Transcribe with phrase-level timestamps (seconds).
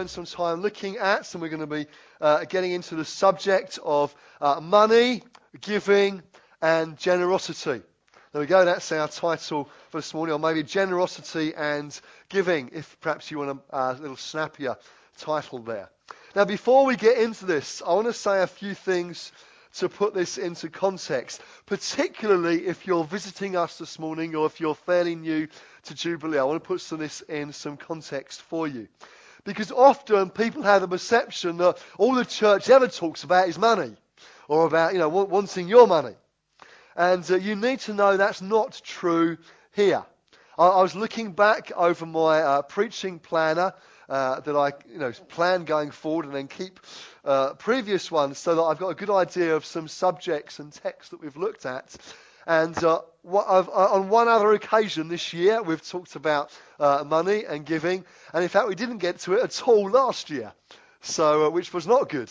[0.00, 1.84] spend some time looking at, and we're going to be
[2.22, 5.22] uh, getting into the subject of uh, money,
[5.60, 6.22] giving,
[6.62, 7.82] and generosity.
[8.32, 12.00] There we go, that's our title for this morning, or maybe generosity and
[12.30, 14.78] giving, if perhaps you want a uh, little snappier
[15.18, 15.90] title there.
[16.34, 19.32] Now, before we get into this, I want to say a few things
[19.74, 24.74] to put this into context, particularly if you're visiting us this morning or if you're
[24.74, 25.46] fairly new
[25.82, 26.38] to Jubilee.
[26.38, 28.88] I want to put some of this in some context for you.
[29.44, 33.96] Because often people have the perception that all the church ever talks about is money
[34.48, 36.14] or about, you know, wanting your money.
[36.96, 39.38] And uh, you need to know that's not true
[39.72, 40.04] here.
[40.58, 43.72] I, I was looking back over my uh, preaching planner
[44.08, 46.80] uh, that I you know, plan going forward and then keep
[47.24, 51.10] uh, previous ones so that I've got a good idea of some subjects and texts
[51.10, 51.96] that we've looked at.
[52.46, 52.76] And
[53.26, 57.64] uh, what, uh, on one other occasion this year, we've talked about uh, money and
[57.66, 58.04] giving.
[58.32, 60.52] And in fact, we didn't get to it at all last year,
[61.00, 62.30] so uh, which was not good,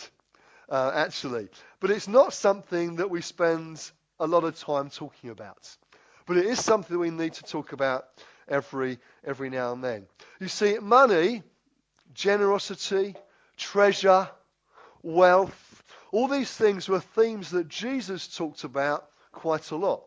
[0.70, 1.48] actually.
[1.80, 5.76] But it's not something that we spend a lot of time talking about.
[6.26, 8.04] But it is something that we need to talk about
[8.48, 10.06] every, every now and then.
[10.38, 11.42] You see, money
[12.14, 13.14] generosity,
[13.56, 14.28] treasure,
[15.02, 15.82] wealth.
[16.12, 20.02] All these things were themes that Jesus talked about quite a lot.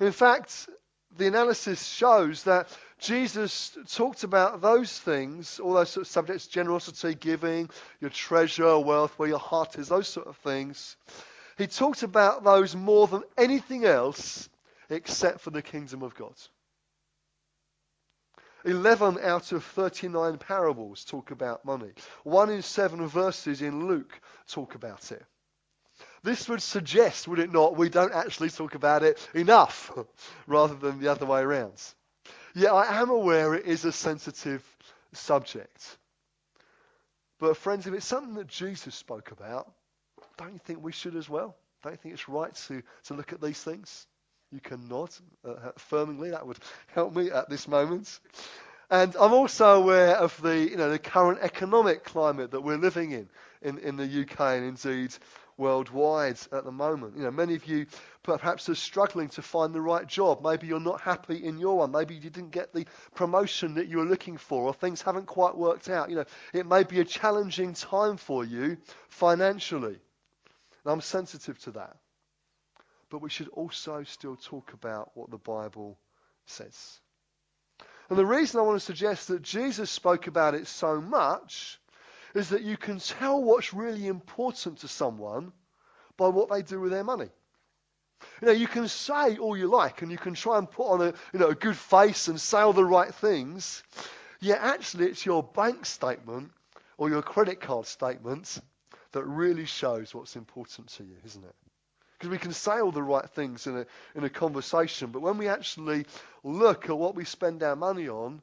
[0.00, 0.68] In fact,
[1.16, 7.14] the analysis shows that Jesus talked about those things, all those sort of subjects, generosity,
[7.14, 7.68] giving,
[8.00, 10.96] your treasure, wealth, where your heart is, those sort of things.
[11.58, 14.48] He talked about those more than anything else
[14.88, 16.34] except for the kingdom of God.
[18.64, 21.92] 11 out of 39 parables talk about money.
[22.24, 25.24] One in seven verses in Luke talk about it.
[26.22, 29.90] This would suggest, would it not, we don't actually talk about it enough
[30.46, 31.80] rather than the other way around.
[32.54, 34.62] Yet I am aware it is a sensitive
[35.12, 35.96] subject.
[37.38, 39.70] But friends, if it's something that Jesus spoke about,
[40.36, 41.56] don't you think we should as well?
[41.82, 44.06] Don't you think it's right to, to look at these things?
[44.52, 45.10] You can nod
[45.46, 46.32] uh, affirmingly.
[46.32, 48.20] That would help me at this moment.
[48.90, 53.12] And I'm also aware of the, you know, the current economic climate that we're living
[53.12, 53.28] in,
[53.62, 55.14] in, in the UK and indeed
[55.60, 57.16] worldwide at the moment.
[57.16, 57.86] You know, many of you
[58.24, 60.42] perhaps are struggling to find the right job.
[60.42, 61.92] Maybe you're not happy in your one.
[61.92, 65.56] Maybe you didn't get the promotion that you were looking for, or things haven't quite
[65.56, 66.10] worked out.
[66.10, 68.78] You know, it may be a challenging time for you
[69.10, 69.98] financially.
[70.84, 71.96] And I'm sensitive to that.
[73.10, 75.98] But we should also still talk about what the Bible
[76.46, 77.00] says.
[78.08, 81.79] And the reason I want to suggest that Jesus spoke about it so much
[82.34, 85.52] is that you can tell what's really important to someone
[86.16, 87.28] by what they do with their money.
[88.40, 91.00] You know, you can say all you like and you can try and put on
[91.00, 93.82] a, you know, a good face and say all the right things,
[94.40, 96.50] yet actually it's your bank statement
[96.98, 98.60] or your credit card statement
[99.12, 101.54] that really shows what's important to you, isn't it?
[102.18, 105.38] Because we can say all the right things in a, in a conversation, but when
[105.38, 106.04] we actually
[106.44, 108.42] look at what we spend our money on,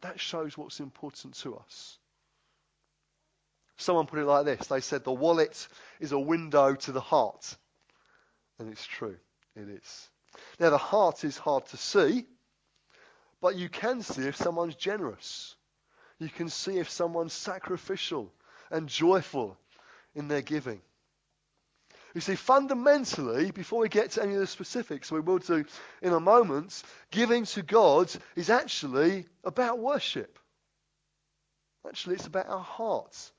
[0.00, 1.98] that shows what's important to us.
[3.82, 5.68] Someone put it like this they said, The wallet
[6.00, 7.56] is a window to the heart.
[8.58, 9.16] And it's true,
[9.56, 10.08] it is.
[10.58, 12.26] Now, the heart is hard to see,
[13.40, 15.56] but you can see if someone's generous.
[16.18, 18.32] You can see if someone's sacrificial
[18.70, 19.58] and joyful
[20.14, 20.80] in their giving.
[22.14, 25.64] You see, fundamentally, before we get to any of the specifics, we will do
[26.02, 30.38] in a moment, giving to God is actually about worship.
[31.86, 33.32] Actually, it's about our hearts.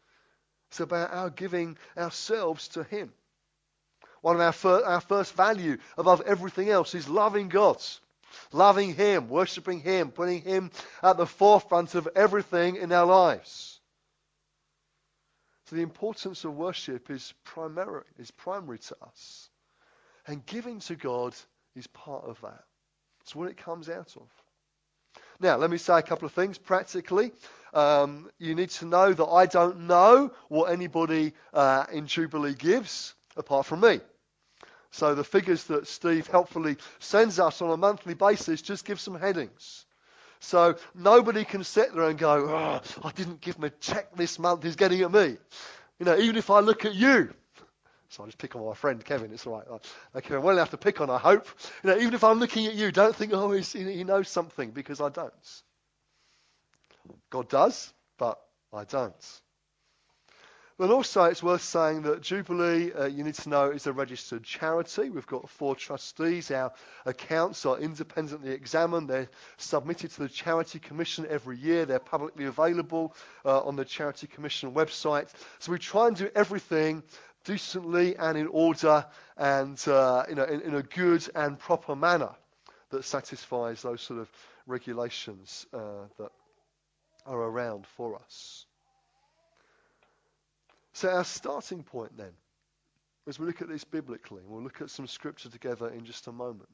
[0.73, 3.13] It's about our giving ourselves to Him.
[4.21, 7.77] One of our, fir- our first value above everything else is loving God,
[8.51, 10.71] loving Him, worshipping Him, putting Him
[11.03, 13.79] at the forefront of everything in our lives.
[15.67, 19.49] So the importance of worship is primary, is primary to us.
[20.25, 21.35] And giving to God
[21.75, 22.63] is part of that.
[23.21, 24.27] It's what it comes out of.
[25.39, 27.31] Now, let me say a couple of things practically.
[27.73, 33.15] Um, you need to know that I don't know what anybody uh, in Jubilee gives
[33.35, 33.99] apart from me.
[34.91, 39.19] So the figures that Steve helpfully sends us on a monthly basis just give some
[39.19, 39.85] headings.
[40.39, 44.37] So nobody can sit there and go, oh, I didn't give him a check this
[44.37, 45.37] month, he's getting at me.
[45.99, 47.33] You know, even if I look at you,
[48.09, 49.33] so I just pick on my friend Kevin.
[49.33, 49.81] It's all right.
[50.15, 51.09] Okay, I'm well enough to pick on.
[51.09, 51.47] I hope.
[51.83, 55.01] You know, even if I'm looking at you, don't think, oh, he knows something because
[55.01, 55.33] I don't.
[57.29, 58.39] God does, but
[58.71, 59.41] I don't.
[60.75, 64.43] But also, it's worth saying that Jubilee, uh, you need to know, is a registered
[64.43, 65.11] charity.
[65.11, 66.49] We've got four trustees.
[66.49, 66.73] Our
[67.05, 69.07] accounts are independently examined.
[69.07, 71.85] They're submitted to the Charity Commission every year.
[71.85, 73.15] They're publicly available
[73.45, 75.29] uh, on the Charity Commission website.
[75.59, 77.03] So we try and do everything
[77.45, 79.05] decently and in order
[79.37, 82.31] and uh, in, in, a good and proper manner
[82.89, 84.29] that satisfies those sort of
[84.65, 86.31] regulations uh, that
[87.25, 88.65] are around for us.
[90.93, 92.31] So, our starting point then,
[93.27, 96.31] as we look at this biblically, we'll look at some scripture together in just a
[96.31, 96.69] moment.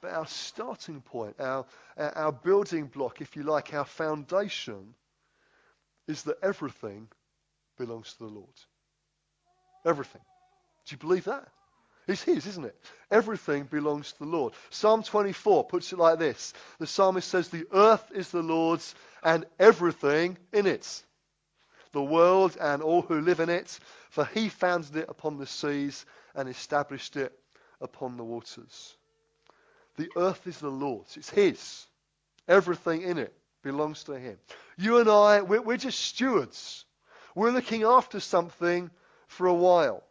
[0.00, 1.64] But our starting point, our,
[1.96, 4.94] our building block, if you like, our foundation,
[6.06, 7.08] is that everything
[7.78, 8.48] belongs to the Lord.
[9.86, 10.20] Everything.
[10.86, 11.48] Do you believe that?
[12.06, 12.76] It's His, isn't it?
[13.10, 14.52] Everything belongs to the Lord.
[14.70, 19.46] Psalm 24 puts it like this The psalmist says, The earth is the Lord's and
[19.58, 21.02] everything in it
[21.94, 23.78] the world and all who live in it,
[24.10, 26.04] for he founded it upon the seas
[26.34, 27.32] and established it
[27.80, 28.96] upon the waters.
[29.96, 31.86] The earth is the Lord's, it's his.
[32.46, 34.36] Everything in it belongs to him.
[34.76, 36.84] You and I, we're, we're just stewards.
[37.34, 38.90] We're looking after something
[39.28, 40.02] for a while.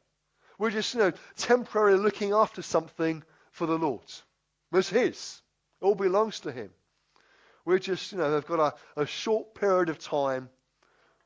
[0.57, 4.03] We're just, you know, temporarily looking after something for the Lord.
[4.71, 5.41] It's his.
[5.81, 6.69] It all belongs to him.
[7.65, 10.49] We're just, you know, they've got a, a short period of time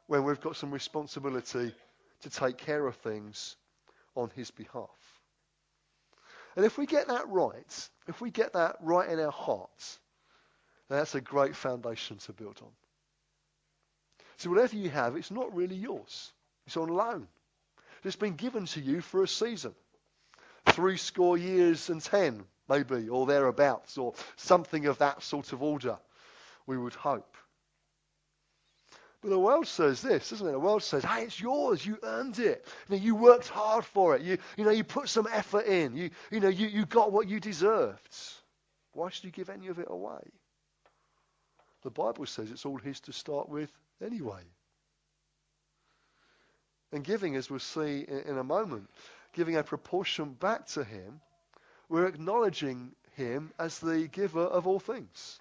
[0.08, 1.74] when we've got some responsibility
[2.22, 3.56] to take care of things
[4.16, 4.90] on his behalf.
[6.56, 10.00] And if we get that right, if we get that right in our hearts,
[10.90, 12.72] that's a great foundation to build on.
[14.38, 16.32] So whatever you have, it's not really yours.
[16.66, 17.28] It's on loan.
[18.04, 19.74] It's been given to you for a season.
[20.68, 25.98] Three score years and ten, maybe, or thereabouts, or something of that sort of order,
[26.66, 27.36] we would hope.
[29.22, 30.52] But the world says this, doesn't it?
[30.52, 31.86] The world says, hey, it's yours.
[31.86, 32.66] You earned it.
[32.88, 34.22] You, know, you worked hard for it.
[34.22, 35.96] You, you know, you put some effort in.
[35.96, 38.16] You, you know, you, you got what you deserved.
[38.94, 40.22] Why should you give any of it away?
[41.84, 43.72] The Bible says it's all his to start with
[44.06, 44.44] anyway.
[46.92, 48.89] And giving, as we'll see in, a moment,
[49.34, 51.19] giving a proportion back to him,
[51.89, 55.39] we're acknowledging him as the giver of all things.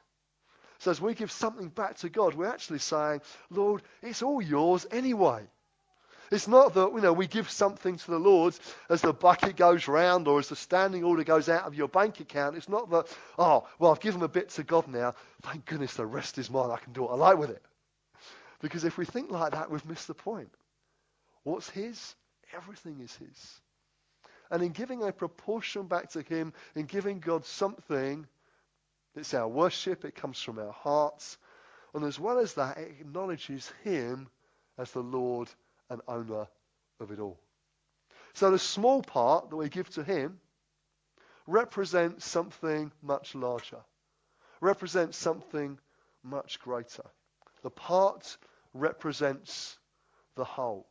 [0.79, 4.87] So as we give something back to God, we're actually saying, Lord, it's all yours
[4.91, 5.45] anyway.
[6.31, 8.57] It's not that you know we give something to the Lord
[8.91, 12.19] as the bucket goes round or as the standing order goes out of your bank
[12.21, 12.57] account.
[12.57, 13.07] It's not that,
[13.39, 15.15] oh, well, I've given a bit to God now.
[15.43, 16.71] Thank goodness the rest is mine.
[16.71, 17.63] I can do what I like with it.
[18.61, 20.51] Because if we think like that, we've missed the point.
[21.47, 22.17] What's His?
[22.57, 23.61] Everything is His.
[24.51, 28.27] And in giving a proportion back to Him, in giving God something,
[29.15, 31.39] it's our worship, it comes from our hearts.
[31.95, 34.29] And as well as that, it acknowledges Him
[34.77, 35.49] as the Lord
[35.89, 36.49] and owner
[36.99, 37.39] of it all.
[38.35, 40.41] So the small part that we give to Him
[41.47, 43.85] represents something much larger,
[44.61, 45.79] represents something
[46.25, 47.05] much greater.
[47.63, 48.37] The part
[48.75, 49.79] represents
[50.35, 50.89] the whole.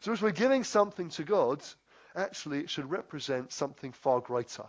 [0.00, 1.62] So as we're giving something to God,
[2.14, 4.64] actually it should represent something far greater.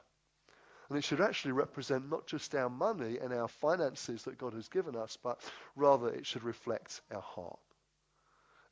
[0.90, 4.70] And it should actually represent not just our money and our finances that God has
[4.70, 5.42] given us, but
[5.76, 7.60] rather it should reflect our heart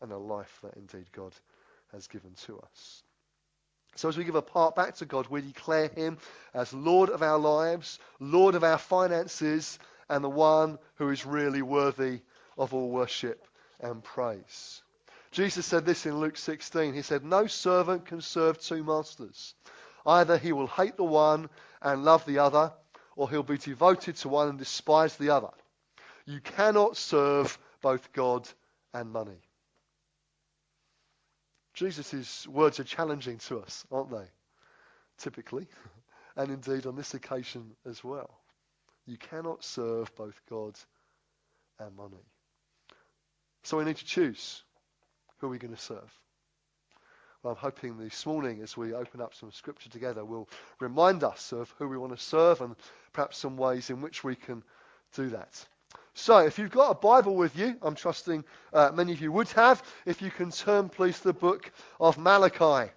[0.02, 1.34] and the life that indeed God
[1.92, 3.04] has given to us.
[3.96, 6.18] So as we give a part back to God, we declare him
[6.54, 11.62] as Lord of our lives, Lord of our finances, and the one who is really
[11.62, 12.22] worthy
[12.58, 13.46] of all worship
[13.80, 14.82] and praise.
[15.36, 16.94] Jesus said this in Luke 16.
[16.94, 19.54] He said, No servant can serve two masters.
[20.06, 21.50] Either he will hate the one
[21.82, 22.72] and love the other,
[23.18, 25.50] or he'll be devoted to one and despise the other.
[26.26, 28.48] You cannot serve both God
[28.94, 29.42] and money.
[31.74, 34.28] Jesus' words are challenging to us, aren't they?
[35.18, 35.68] Typically,
[36.38, 38.40] and indeed on this occasion as well.
[39.06, 40.80] You cannot serve both God
[41.78, 42.24] and money.
[43.64, 44.64] So we need to choose
[45.38, 46.12] who are we going to serve.
[47.44, 50.50] Well, I'm hoping this morning, as we open up some scripture together, will
[50.80, 52.76] remind us of who we want to serve and
[53.14, 54.64] perhaps some ways in which we can
[55.14, 55.64] do that.
[56.16, 59.50] So, if you've got a Bible with you, I'm trusting uh, many of you would
[59.50, 62.92] have, if you can turn, please, to the book of Malachi.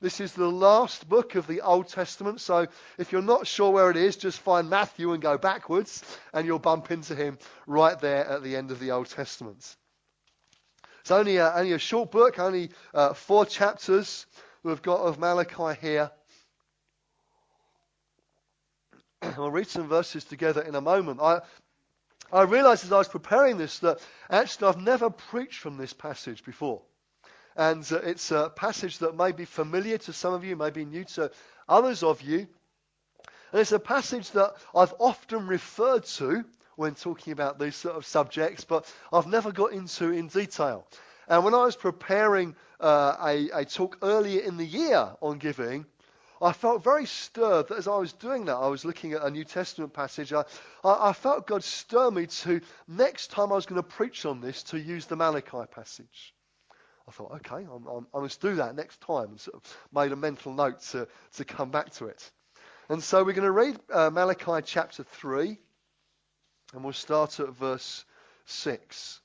[0.00, 2.66] This is the last book of the Old Testament, so
[2.98, 6.58] if you're not sure where it is, just find Matthew and go backwards, and you'll
[6.58, 9.76] bump into him right there at the end of the Old Testament.
[11.00, 14.26] It's only a, only a short book, only uh, four chapters
[14.62, 16.10] we've got of Malachi here.
[19.36, 21.20] we'll read some verses together in a moment.
[21.20, 21.40] I,
[22.32, 26.44] I realized as I was preparing this that actually I've never preached from this passage
[26.44, 26.82] before.
[27.56, 30.84] And uh, it's a passage that may be familiar to some of you, may be
[30.84, 31.30] new to
[31.68, 32.46] others of you.
[33.52, 36.44] And it's a passage that I've often referred to
[36.80, 40.86] when talking about these sort of subjects, but I've never got into in detail.
[41.28, 45.84] And when I was preparing uh, a, a talk earlier in the year on giving,
[46.40, 49.30] I felt very stirred that as I was doing that, I was looking at a
[49.30, 50.32] New Testament passage.
[50.32, 50.44] I,
[50.82, 54.62] I, felt God stir me to, next time I was going to preach on this,
[54.64, 56.34] to use the Malachi passage.
[57.06, 60.12] I thought, okay, I'm, I'm, i must do that next time, and sort of made
[60.12, 62.30] a mental note to, to come back to it.
[62.88, 65.58] And so we're going to read uh, Malachi chapter 3,
[66.72, 68.04] and we'll start at verse
[68.46, 69.20] 6.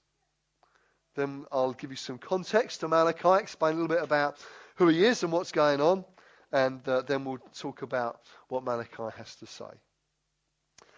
[1.15, 4.37] Then I'll give you some context to Malachi, explain a little bit about
[4.75, 6.03] who he is and what's going on,
[6.51, 9.65] and uh, then we'll talk about what Malachi has to say.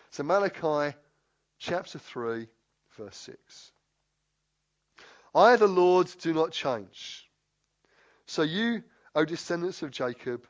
[0.10, 0.96] So, Malachi
[1.60, 2.48] chapter 3,
[2.98, 3.72] verse 6.
[5.36, 7.30] I, the Lord, do not change.
[8.26, 8.84] So you,
[9.16, 10.46] O descendants of Jacob,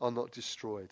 [0.00, 0.90] are not destroyed.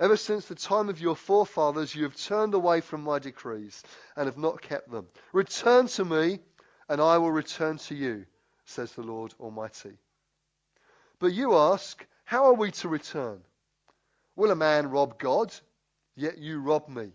[0.00, 3.82] Ever since the time of your forefathers, you have turned away from my decrees
[4.14, 5.08] and have not kept them.
[5.32, 6.38] Return to me,
[6.88, 8.24] and I will return to you,
[8.64, 9.98] says the Lord Almighty.
[11.18, 13.40] But you ask, How are we to return?
[14.36, 15.52] Will a man rob God?
[16.14, 17.10] Yet you rob me.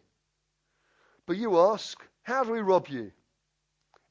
[1.26, 3.14] But you ask, How do we rob you?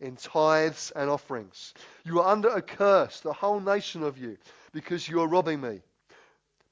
[0.01, 1.75] In tithes and offerings.
[2.05, 4.39] You are under a curse, the whole nation of you,
[4.73, 5.83] because you are robbing me.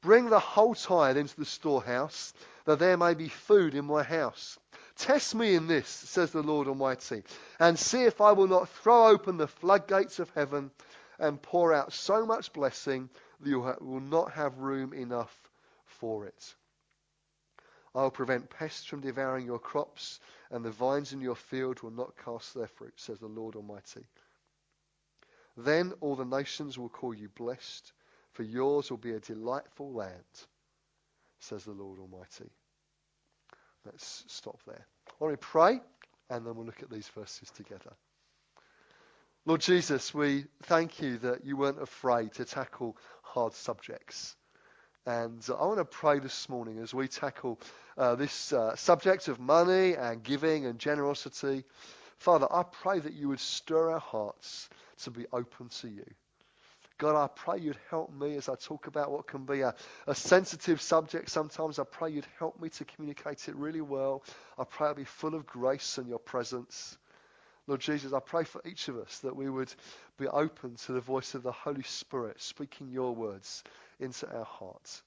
[0.02, 2.32] Bring the whole tithe into the storehouse,
[2.64, 4.58] that there may be food in my house.
[4.96, 7.22] Test me in this, says the Lord Almighty,
[7.58, 10.70] and see if I will not throw open the floodgates of heaven
[11.18, 15.50] and pour out so much blessing that you will not have room enough
[15.84, 16.54] for it.
[17.94, 21.90] I will prevent pests from devouring your crops, and the vines in your field will
[21.90, 24.06] not cast their fruit, says the Lord Almighty.
[25.56, 27.92] Then all the nations will call you blessed,
[28.32, 30.14] for yours will be a delightful land,
[31.40, 32.50] says the Lord Almighty.
[33.84, 34.86] Let's stop there.
[35.08, 35.80] I want to pray,
[36.28, 37.92] and then we'll look at these verses together.
[39.46, 44.36] Lord Jesus, we thank you that you weren't afraid to tackle hard subjects.
[45.06, 47.58] And I want to pray this morning as we tackle
[47.96, 51.64] uh, this uh, subject of money and giving and generosity.
[52.18, 54.68] Father, I pray that you would stir our hearts
[55.04, 56.04] to be open to you.
[57.00, 59.74] God, I pray you'd help me as I talk about what can be a,
[60.06, 61.78] a sensitive subject sometimes.
[61.78, 64.22] I pray you'd help me to communicate it really well.
[64.58, 66.98] I pray I'll be full of grace and your presence.
[67.66, 69.72] Lord Jesus, I pray for each of us that we would
[70.18, 73.64] be open to the voice of the Holy Spirit speaking your words
[73.98, 75.02] into our hearts.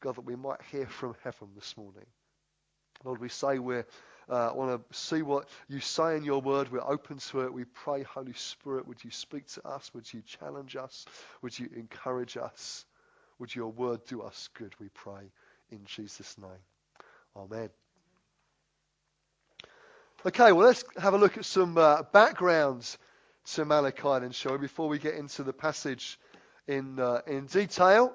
[0.00, 2.06] God, that we might hear from heaven this morning.
[3.04, 3.82] Lord, we say we
[4.28, 6.70] uh, want to see what you say in your word.
[6.70, 7.52] We're open to it.
[7.52, 9.90] We pray, Holy Spirit, would you speak to us?
[9.94, 11.06] Would you challenge us?
[11.42, 12.84] Would you encourage us?
[13.38, 15.30] Would your word do us good, we pray,
[15.70, 16.50] in Jesus' name.
[17.36, 17.70] Amen.
[20.26, 22.98] Okay, well, let's have a look at some uh, backgrounds
[23.54, 26.18] to Malachi shall we, before we get into the passage
[26.66, 28.12] in, uh, in detail.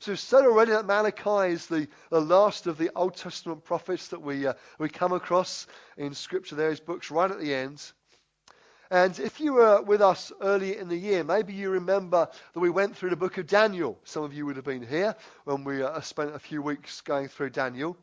[0.00, 4.08] So we've said already that Malachi is the, the last of the Old Testament prophets
[4.08, 5.66] that we, uh, we come across
[5.98, 6.54] in Scripture.
[6.54, 7.82] There is books right at the end.
[8.90, 12.70] And if you were with us earlier in the year, maybe you remember that we
[12.70, 13.98] went through the book of Daniel.
[14.04, 15.14] Some of you would have been here
[15.44, 17.94] when we uh, spent a few weeks going through Daniel.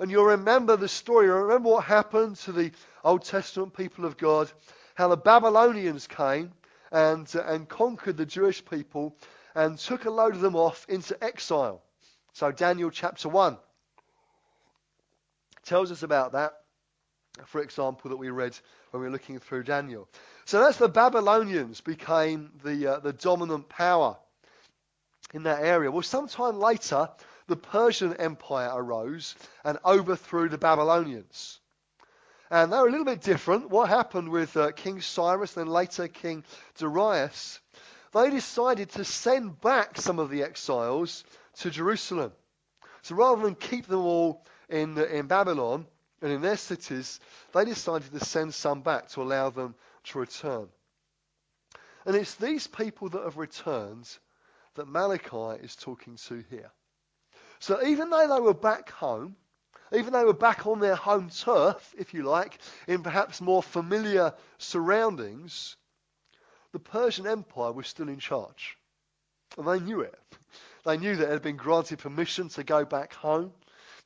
[0.00, 1.28] And you'll remember the story.
[1.28, 2.72] Remember what happened to the
[3.04, 4.50] Old Testament people of God,
[4.96, 6.50] how the Babylonians came
[6.90, 9.16] and, uh, and conquered the Jewish people
[9.54, 11.82] and took a load of them off into exile.
[12.32, 13.56] So, Daniel chapter 1
[15.64, 16.52] tells us about that,
[17.46, 18.56] for example, that we read
[18.90, 20.08] when we were looking through Daniel.
[20.44, 24.16] So, that's the Babylonians became the, uh, the dominant power
[25.32, 25.90] in that area.
[25.90, 27.08] Well, sometime later,
[27.46, 29.34] the Persian Empire arose
[29.64, 31.60] and overthrew the Babylonians.
[32.50, 33.70] And they were a little bit different.
[33.70, 36.44] What happened with uh, King Cyrus, then later King
[36.76, 37.60] Darius,
[38.14, 41.24] they decided to send back some of the exiles
[41.58, 42.32] to Jerusalem.
[43.02, 45.86] So rather than keep them all in, in Babylon
[46.22, 47.20] and in their cities,
[47.52, 50.68] they decided to send some back to allow them to return.
[52.06, 54.08] And it's these people that have returned
[54.74, 56.70] that Malachi is talking to here.
[57.58, 59.36] So even though they were back home,
[59.92, 63.62] even though they were back on their home turf, if you like, in perhaps more
[63.62, 65.76] familiar surroundings,
[66.74, 68.76] the Persian Empire was still in charge.
[69.56, 70.18] And they knew it.
[70.84, 73.52] They knew that it had been granted permission to go back home,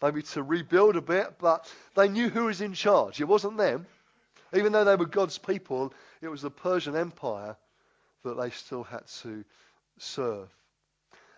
[0.02, 3.22] maybe to rebuild a bit, but they knew who was in charge.
[3.22, 3.86] It wasn't them,
[4.52, 7.56] Even though they were God's people, it was the Persian Empire
[8.22, 9.44] that they still had to
[9.98, 10.48] serve.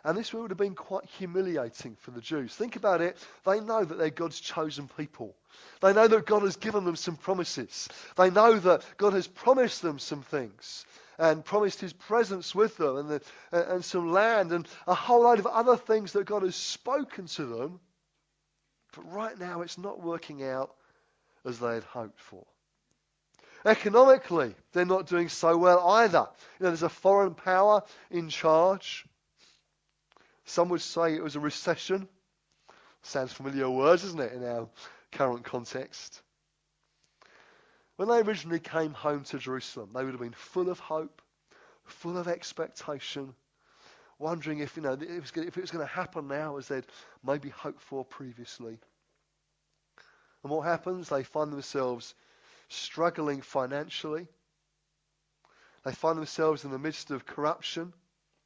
[0.04, 2.54] And this would have been quite humiliating for the Jews.
[2.54, 3.18] Think about it.
[3.44, 5.34] They know that they're God's chosen people.
[5.80, 7.88] They know that God has given them some promises.
[8.16, 10.86] They know that God has promised them some things
[11.18, 15.38] and promised his presence with them and, the, and some land and a whole load
[15.38, 17.80] of other things that God has spoken to them.
[18.96, 20.74] But right now it's not working out
[21.44, 22.46] as they had hoped for.
[23.66, 26.26] Economically, they're not doing so well either.
[26.58, 29.04] You know, there's a foreign power in charge.
[30.44, 32.08] Some would say it was a recession.
[33.02, 34.68] Sounds familiar words, doesn't it, in our
[35.12, 36.22] current context?
[37.96, 41.22] When they originally came home to Jerusalem, they would have been full of hope,
[41.84, 43.34] full of expectation,
[44.18, 46.86] wondering if, you know, if it was going to happen now as they'd
[47.24, 48.78] maybe hoped for previously.
[50.42, 51.08] And what happens?
[51.08, 52.14] They find themselves
[52.68, 54.28] struggling financially.
[55.84, 57.92] They find themselves in the midst of corruption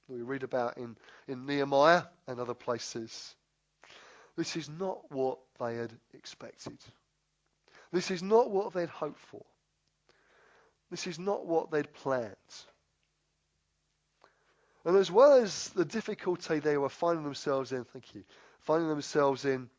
[0.09, 0.97] we read about in,
[1.29, 3.35] in Nehemiah and other places.
[4.37, 6.79] This is not what they had expected.
[7.93, 9.45] This is not what they'd hoped for.
[10.91, 12.35] This is not what they'd planned.
[14.85, 18.25] And as well as the difficulty they were finding themselves in, thank you,
[18.61, 19.71] finding themselves in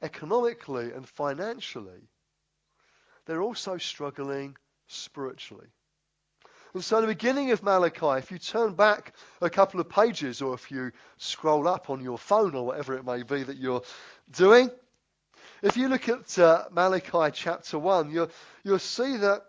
[0.00, 2.08] economically and financially,
[3.26, 5.68] they're also struggling spiritually.
[6.74, 10.54] And so, the beginning of Malachi, if you turn back a couple of pages or
[10.54, 13.82] if you scroll up on your phone or whatever it may be that you're
[14.30, 14.70] doing,
[15.62, 18.30] if you look at uh, Malachi chapter 1, you'll,
[18.64, 19.42] you'll see that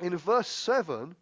[0.00, 1.14] in verse 7,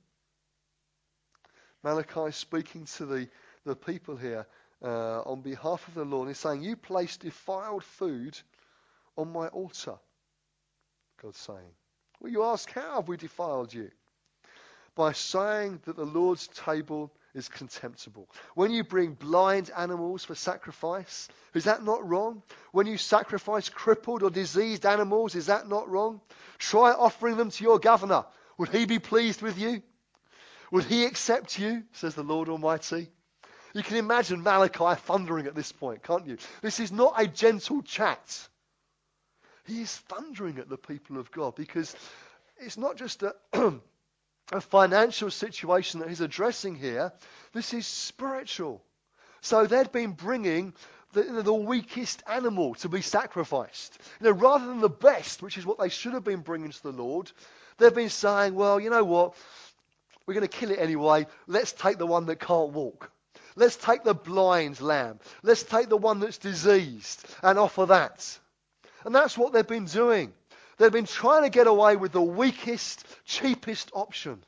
[1.82, 3.28] Malachi is speaking to the,
[3.66, 4.46] the people here
[4.82, 6.28] uh, on behalf of the Lord.
[6.28, 8.38] He's saying, You place defiled food
[9.16, 9.96] on my altar.
[11.22, 11.74] God's saying.
[12.20, 13.90] Well, you ask, How have we defiled you?
[14.94, 18.28] By saying that the Lord's table is contemptible.
[18.54, 22.42] When you bring blind animals for sacrifice, is that not wrong?
[22.72, 26.20] When you sacrifice crippled or diseased animals, is that not wrong?
[26.58, 28.26] Try offering them to your governor.
[28.58, 29.82] Would he be pleased with you?
[30.70, 31.84] Would he accept you?
[31.92, 33.08] Says the Lord Almighty.
[33.74, 36.36] You can imagine Malachi thundering at this point, can't you?
[36.60, 38.48] This is not a gentle chat.
[39.64, 41.94] He is thundering at the people of God because
[42.58, 43.34] it's not just a
[44.50, 47.12] a financial situation that he's addressing here.
[47.52, 48.82] This is spiritual.
[49.40, 50.74] So they'd been bringing
[51.12, 53.98] the, the, weakest animal to be sacrificed.
[54.20, 56.82] You know, rather than the best, which is what they should have been bringing to
[56.82, 57.30] the Lord,
[57.78, 59.34] they've been saying, well, you know what?
[60.26, 61.26] We're going to kill it anyway.
[61.46, 63.10] Let's take the one that can't walk.
[63.56, 65.18] Let's take the blind lamb.
[65.42, 68.38] Let's take the one that's diseased and offer that.
[69.04, 70.32] And that's what they've been doing.
[70.78, 74.42] They've been trying to get away with the weakest, cheapest option.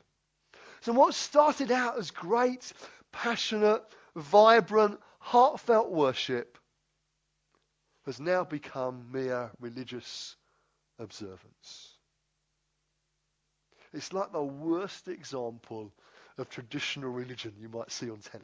[0.81, 2.71] So what started out as great,
[3.11, 3.83] passionate,
[4.15, 6.57] vibrant, heartfelt worship
[8.05, 10.35] has now become mere religious
[10.99, 11.95] observance.
[13.93, 15.91] It's like the worst example
[16.37, 18.43] of traditional religion you might see on telly.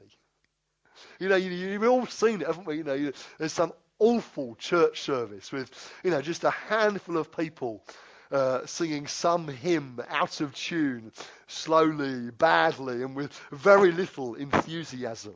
[1.20, 2.78] You know, you, have all seen it, haven't we?
[2.78, 5.72] You know, there's some awful church service with,
[6.04, 7.84] you know, just a handful of people
[8.32, 11.12] uh, singing some hymn out of tune,
[11.48, 15.36] slowly, badly, and with very little enthusiasm.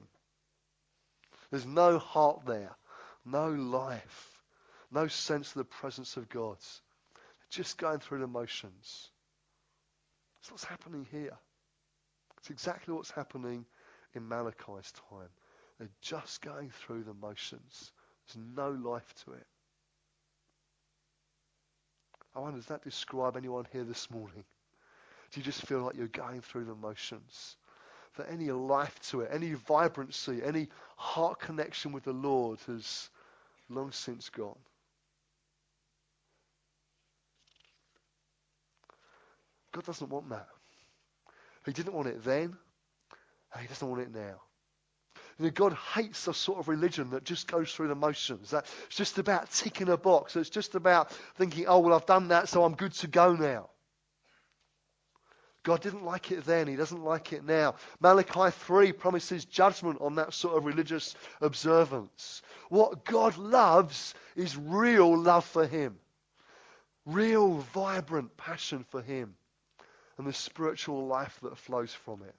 [1.51, 2.71] There's no heart there,
[3.23, 4.41] no life,
[4.91, 6.57] no sense of the presence of God.
[7.13, 9.09] They're just going through the motions.
[10.37, 11.37] That's what's happening here.
[12.39, 13.65] It's exactly what's happening
[14.15, 15.29] in Malachi's time.
[15.77, 17.91] They're just going through the motions.
[18.27, 19.45] There's no life to it.
[22.35, 24.43] I wonder, does that describe anyone here this morning?
[25.31, 27.55] Do you just feel like you're going through the motions?
[28.17, 33.09] That any life to it, any vibrancy, any heart connection with the Lord has
[33.69, 34.57] long since gone.
[39.71, 40.47] God doesn't want that.
[41.65, 42.55] He didn't want it then,
[43.53, 44.41] and He doesn't want it now.
[45.37, 48.51] You know, God hates the sort of religion that just goes through the motions.
[48.51, 50.35] That it's just about ticking a box.
[50.35, 53.69] It's just about thinking, oh, well, I've done that, so I'm good to go now.
[55.63, 56.67] God didn't like it then.
[56.67, 57.75] He doesn't like it now.
[57.99, 62.43] Malachi 3 promises judgment on that sort of religious observance.
[62.69, 65.97] What God loves is real love for Him,
[67.05, 69.35] real, vibrant passion for Him,
[70.17, 72.35] and the spiritual life that flows from it.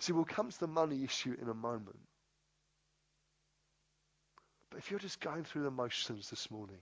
[0.00, 1.98] See, we'll come to the money issue in a moment.
[4.70, 6.80] But if you're just going through the motions this morning,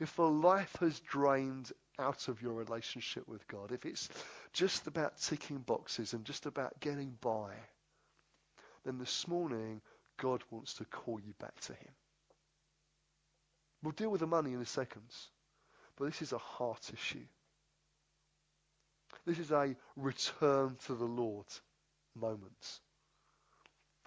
[0.00, 4.08] if the life has drained out of your relationship with God, if it's
[4.52, 7.52] just about ticking boxes and just about getting by,
[8.84, 9.80] then this morning
[10.18, 11.92] God wants to call you back to Him.
[13.82, 15.04] We'll deal with the money in a second,
[15.96, 17.26] but this is a heart issue.
[19.26, 21.46] This is a return to the Lord
[22.20, 22.80] moment.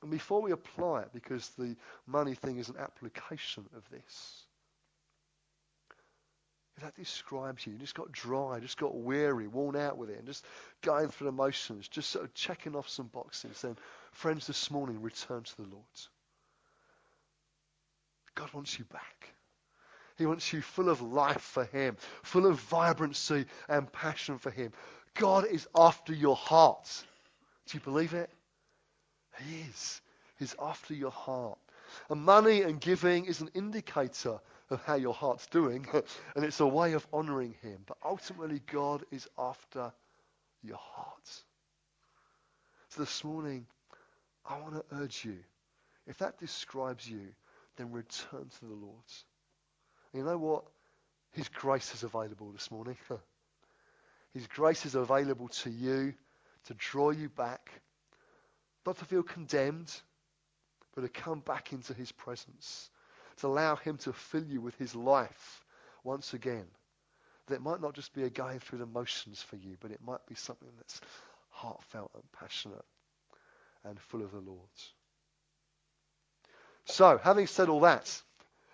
[0.02, 4.44] And before we apply it, because the money thing is an application of this,
[6.78, 10.20] if that describes you, you just got dry, just got weary, worn out with it,
[10.20, 10.46] and just
[10.84, 13.76] going through the motions, just sort of checking off some boxes, then,
[14.12, 15.84] friends, this morning, return to the Lord.
[18.36, 19.34] God wants you back.
[20.20, 24.72] He wants you full of life for Him, full of vibrancy and passion for Him.
[25.16, 26.88] God is after your heart.
[27.68, 28.30] Do you believe it?
[29.40, 30.02] He is.
[30.40, 31.58] He's after your heart.
[32.10, 35.88] And money and giving is an indicator of how your heart's doing,
[36.36, 37.80] and it's a way of honoring Him.
[37.86, 39.94] But ultimately, God is after
[40.62, 41.30] your heart.
[42.90, 43.66] So this morning,
[44.46, 45.38] I want to urge you
[46.08, 47.28] if that describes you,
[47.76, 49.04] then return to the Lord.
[50.14, 50.64] And you know what?
[51.34, 52.96] His grace is available this morning.
[54.34, 56.14] His grace is available to you
[56.68, 57.72] to draw you back,
[58.86, 59.94] not to feel condemned,
[60.96, 62.90] but to come back into his presence,
[63.38, 65.64] to allow him to fill you with his life
[66.04, 66.66] once again.
[67.48, 70.26] That might not just be a going through the motions for you, but it might
[70.28, 71.00] be something that's
[71.50, 72.86] heartfelt and passionate
[73.86, 74.60] and full of the Lord.
[76.86, 78.22] So, having said all that,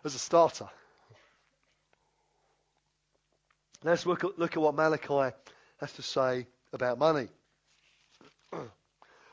[0.04, 0.70] as a starter,
[3.84, 5.36] let's look at, look at what Malachi
[5.80, 7.28] has to say about money.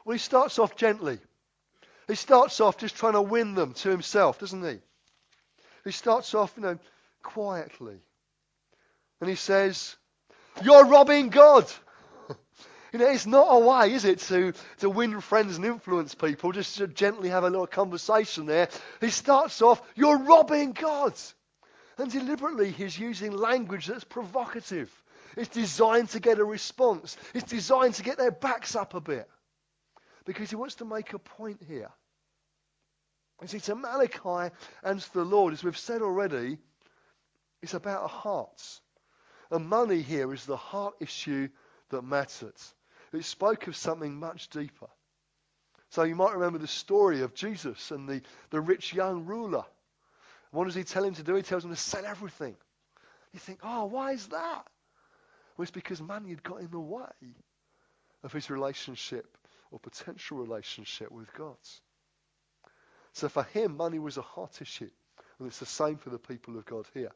[0.04, 1.18] Well, he starts off gently.
[2.08, 4.78] He starts off just trying to win them to himself, doesn't he?
[5.84, 6.78] He starts off, you know,
[7.22, 8.00] quietly.
[9.20, 9.96] And he says,
[10.62, 11.70] You're robbing God.
[12.92, 16.50] You know, it's not a way, is it, to, to win friends and influence people,
[16.50, 18.68] just to gently have a little conversation there.
[19.00, 21.14] He starts off, You're robbing God.
[21.98, 24.90] And deliberately, he's using language that's provocative.
[25.36, 29.28] It's designed to get a response, it's designed to get their backs up a bit.
[30.30, 31.90] Because he wants to make a point here.
[33.42, 36.56] You see, to Malachi and to the Lord, as we've said already,
[37.62, 38.80] it's about our hearts.
[39.50, 41.48] And money here is the heart issue
[41.88, 42.74] that matters.
[43.12, 44.86] It spoke of something much deeper.
[45.88, 49.64] So you might remember the story of Jesus and the, the rich young ruler.
[50.52, 51.34] What does he tell him to do?
[51.34, 52.54] He tells him to sell everything.
[53.32, 54.62] You think, oh, why is that?
[55.56, 57.34] Well, it's because money had got in the way
[58.22, 59.36] of his relationship
[59.70, 61.56] or potential relationship with God.
[63.12, 64.90] So for him, money was a hot issue.
[65.38, 67.10] And it's the same for the people of God here.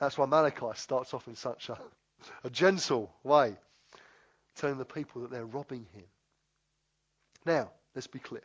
[0.00, 1.78] That's why Malachi starts off in such a,
[2.44, 3.56] a gentle way,
[4.56, 6.04] telling the people that they're robbing him.
[7.44, 8.42] Now, let's be clear.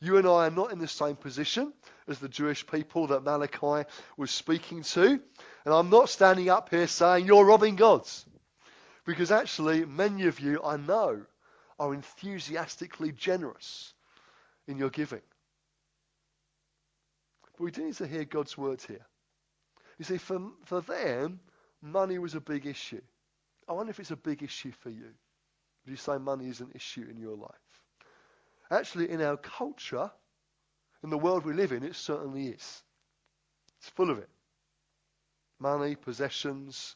[0.00, 1.72] You and I are not in the same position
[2.08, 5.20] as the Jewish people that Malachi was speaking to.
[5.64, 8.26] And I'm not standing up here saying you're robbing gods.
[9.04, 11.22] Because actually, many of you I know
[11.82, 13.92] are enthusiastically generous
[14.68, 15.20] in your giving.
[17.42, 19.04] But we do need to hear God's words here.
[19.98, 21.40] You see, for, for them,
[21.82, 23.00] money was a big issue.
[23.68, 25.10] I wonder if it's a big issue for you.
[25.84, 27.50] Would you say money is an issue in your life?
[28.70, 30.08] Actually, in our culture,
[31.02, 32.82] in the world we live in, it certainly is.
[33.80, 34.30] It's full of it.
[35.58, 36.94] Money, possessions.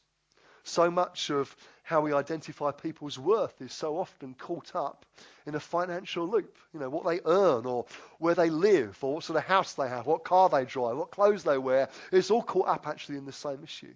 [0.63, 5.07] So much of how we identify people's worth is so often caught up
[5.47, 6.59] in a financial loop.
[6.75, 7.87] You know, what they earn or
[8.19, 11.13] where they live or what sort of house they have, what car they drive, what
[11.13, 11.89] clothes they wear.
[12.11, 13.95] It's all caught up actually in the same issue.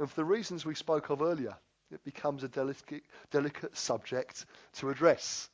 [0.00, 1.56] And for the reasons we spoke of earlier,
[1.92, 4.46] it becomes a delicate, delicate subject
[4.78, 5.48] to address.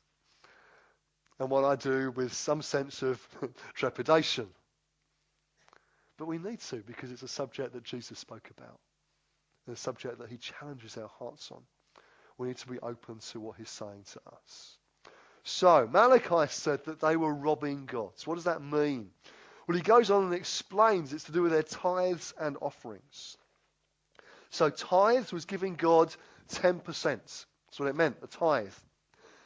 [1.37, 3.21] And what I do with some sense of
[3.75, 4.47] trepidation.
[6.17, 8.79] But we need to because it's a subject that Jesus spoke about
[9.71, 11.61] the subject that he challenges our hearts on.
[12.37, 14.77] We need to be open to what he's saying to us.
[15.43, 18.11] So, Malachi said that they were robbing God.
[18.25, 19.09] What does that mean?
[19.67, 23.37] Well, he goes on and explains it's to do with their tithes and offerings.
[24.49, 26.13] So, tithes was giving God
[26.49, 26.83] 10%.
[26.85, 27.45] That's
[27.77, 28.73] what it meant, a tithe.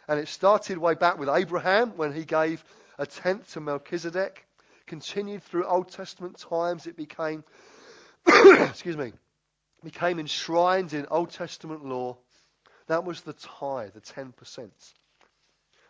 [0.07, 2.63] And it started way back with Abraham when he gave
[2.97, 4.45] a tenth to Melchizedek.
[4.88, 7.43] Continued through Old Testament times, it became,
[8.27, 9.13] excuse me,
[9.84, 12.17] became enshrined in Old Testament law.
[12.88, 14.70] That was the tithe, the 10%.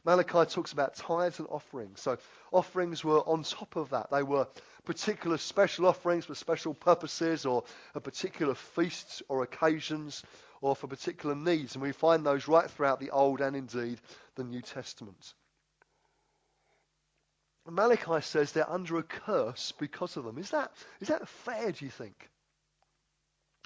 [0.04, 2.02] Malachi talks about tithes and offerings.
[2.02, 2.18] So
[2.52, 4.10] offerings were on top of that.
[4.10, 4.48] They were
[4.84, 10.24] particular special offerings for special purposes or particular feasts or occasions
[10.62, 11.76] or for particular needs.
[11.76, 14.00] And we find those right throughout the Old and indeed
[14.36, 15.34] the New Testament.
[17.70, 20.40] Malachi says they're under a curse because of them.
[20.40, 22.28] Is that, is that fair, do you think?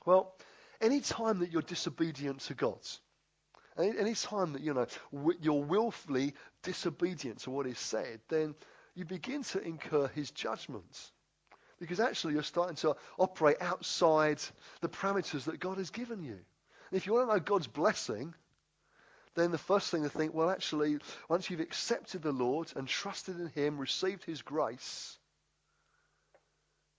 [0.05, 0.35] Well,
[0.81, 2.79] any time that you're disobedient to God,
[3.77, 4.87] any, time that you know
[5.41, 8.55] you're willfully disobedient to what is said, then
[8.93, 11.11] you begin to incur His judgments
[11.79, 14.39] because actually you're starting to operate outside
[14.81, 16.31] the parameters that God has given you.
[16.31, 18.33] And if you want to know God's blessing,
[19.35, 23.39] then the first thing to think, well, actually, once you've accepted the Lord and trusted
[23.39, 25.17] in Him, received His grace,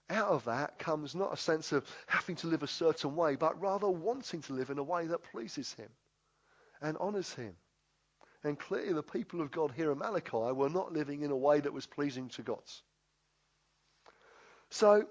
[0.09, 3.61] out of that comes not a sense of having to live a certain way, but
[3.61, 5.89] rather wanting to live in a way that pleases Him
[6.81, 7.57] and honours Him.
[8.45, 11.61] And clearly, the people of God here in Malachi were not living in a way
[11.61, 12.63] that was pleasing to God.
[14.71, 15.07] So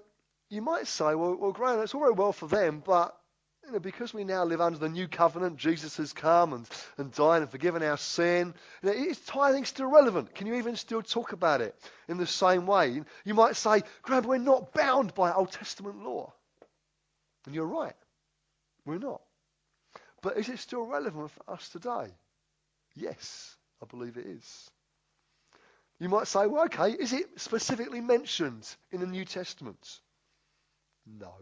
[0.48, 3.18] you might say, well, well Graham, that's all very well for them, but
[3.66, 7.12] you know, because we now live under the new covenant, Jesus has come and, and
[7.12, 8.54] died and forgiven our sin.
[8.82, 10.34] You know, is tithing still relevant?
[10.34, 11.74] Can you even still talk about it
[12.08, 13.02] in the same way?
[13.24, 16.32] You might say, Graham, we're not bound by Old Testament law.
[17.44, 17.94] And you're right.
[18.84, 19.20] We're not.
[20.22, 22.14] But is it still relevant for us today?
[22.94, 24.70] Yes, I believe it is.
[25.98, 30.00] You might say, well, okay, is it specifically mentioned in the New Testament?
[31.06, 31.32] No.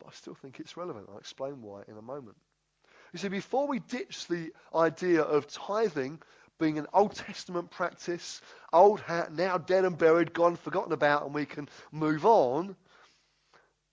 [0.00, 1.08] But I still think it's relevant.
[1.10, 2.36] I'll explain why in a moment.
[3.12, 6.20] You see, before we ditch the idea of tithing
[6.58, 8.40] being an Old Testament practice,
[8.72, 12.76] old hat, now dead and buried, gone, forgotten about, and we can move on,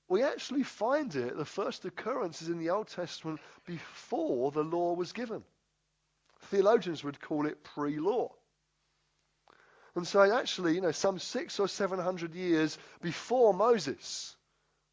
[0.09, 4.93] we actually find it, the first occurrence is in the Old Testament before the law
[4.93, 5.43] was given.
[6.43, 8.33] Theologians would call it pre law.
[9.95, 14.35] And so, actually, you know, some six or seven hundred years before Moses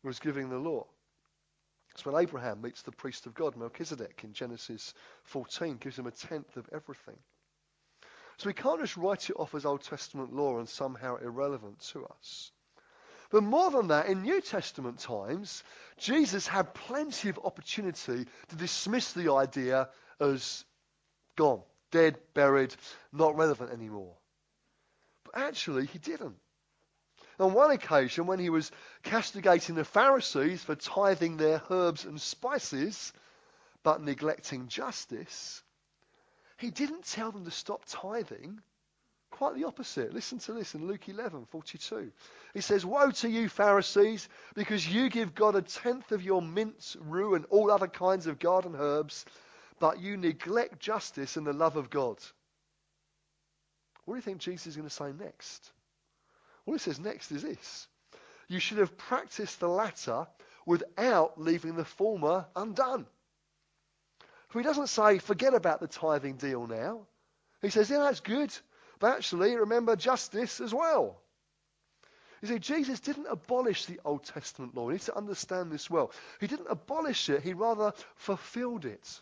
[0.03, 0.87] was giving the law.
[1.95, 6.11] It's when Abraham meets the priest of God, Melchizedek, in Genesis 14, gives him a
[6.11, 7.17] tenth of everything.
[8.37, 12.05] So we can't just write it off as Old Testament law and somehow irrelevant to
[12.07, 12.51] us.
[13.31, 15.63] But more than that, in New Testament times,
[15.97, 20.65] Jesus had plenty of opportunity to dismiss the idea as
[21.37, 22.75] gone, dead, buried,
[23.13, 24.15] not relevant anymore
[25.25, 26.37] But actually, he didn't.
[27.39, 28.71] On one occasion, when he was
[29.03, 33.13] castigating the Pharisees for tithing their herbs and spices,
[33.83, 35.63] but neglecting justice,
[36.59, 38.61] he didn't tell them to stop tithing.
[39.31, 40.15] Quite the opposite.
[40.15, 42.13] Listen to this in Luke 11, 42.
[42.53, 46.95] He says, Woe to you, Pharisees, because you give God a tenth of your mint,
[47.01, 49.25] rue, and all other kinds of garden herbs,
[49.81, 52.19] but you neglect justice and the love of God.
[54.05, 55.73] What do you think Jesus is going to say next?
[56.65, 57.87] What it says next is this
[58.49, 60.27] You should have practiced the latter
[60.67, 63.07] without leaving the former undone.
[64.53, 67.01] He doesn't say, forget about the tithing deal now.
[67.61, 68.57] He says, yeah, that's good.
[69.01, 71.21] But actually, remember justice as well.
[72.41, 74.87] You see, Jesus didn't abolish the Old Testament law.
[74.87, 76.13] We need to understand this well.
[76.41, 79.21] He didn't abolish it, he rather fulfilled it.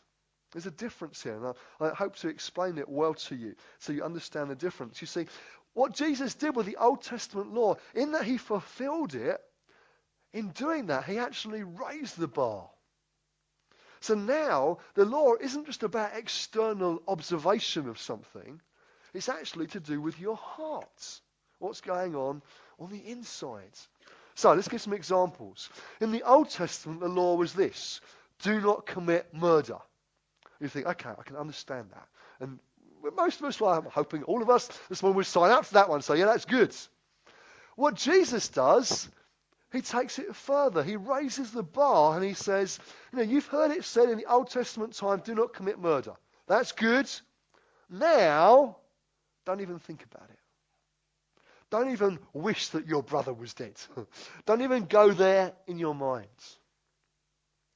[0.52, 3.92] There's a difference here, and I, I hope to explain it well to you so
[3.92, 5.00] you understand the difference.
[5.00, 5.26] You see,
[5.74, 9.40] what Jesus did with the Old Testament law, in that he fulfilled it,
[10.32, 12.68] in doing that, he actually raised the bar.
[14.00, 18.60] So now, the law isn't just about external observation of something,
[19.14, 21.20] it's actually to do with your heart.
[21.58, 22.42] What's going on
[22.80, 23.78] on the inside.
[24.34, 25.70] So let's give some examples.
[26.00, 28.00] In the Old Testament, the law was this
[28.40, 29.78] do not commit murder.
[30.60, 32.08] You think, okay, I can understand that.
[32.40, 32.58] And
[33.16, 35.74] most of us, well, I'm hoping all of us this morning will sign up to
[35.74, 36.02] that one.
[36.02, 36.74] So, yeah, that's good.
[37.76, 39.08] What Jesus does,
[39.72, 40.84] he takes it further.
[40.84, 42.78] He raises the bar and he says,
[43.12, 46.14] you know, you've heard it said in the Old Testament time, do not commit murder.
[46.46, 47.10] That's good.
[47.88, 48.76] Now,
[49.44, 50.38] don't even think about it.
[51.70, 53.74] Don't even wish that your brother was dead.
[54.46, 56.26] don't even go there in your mind.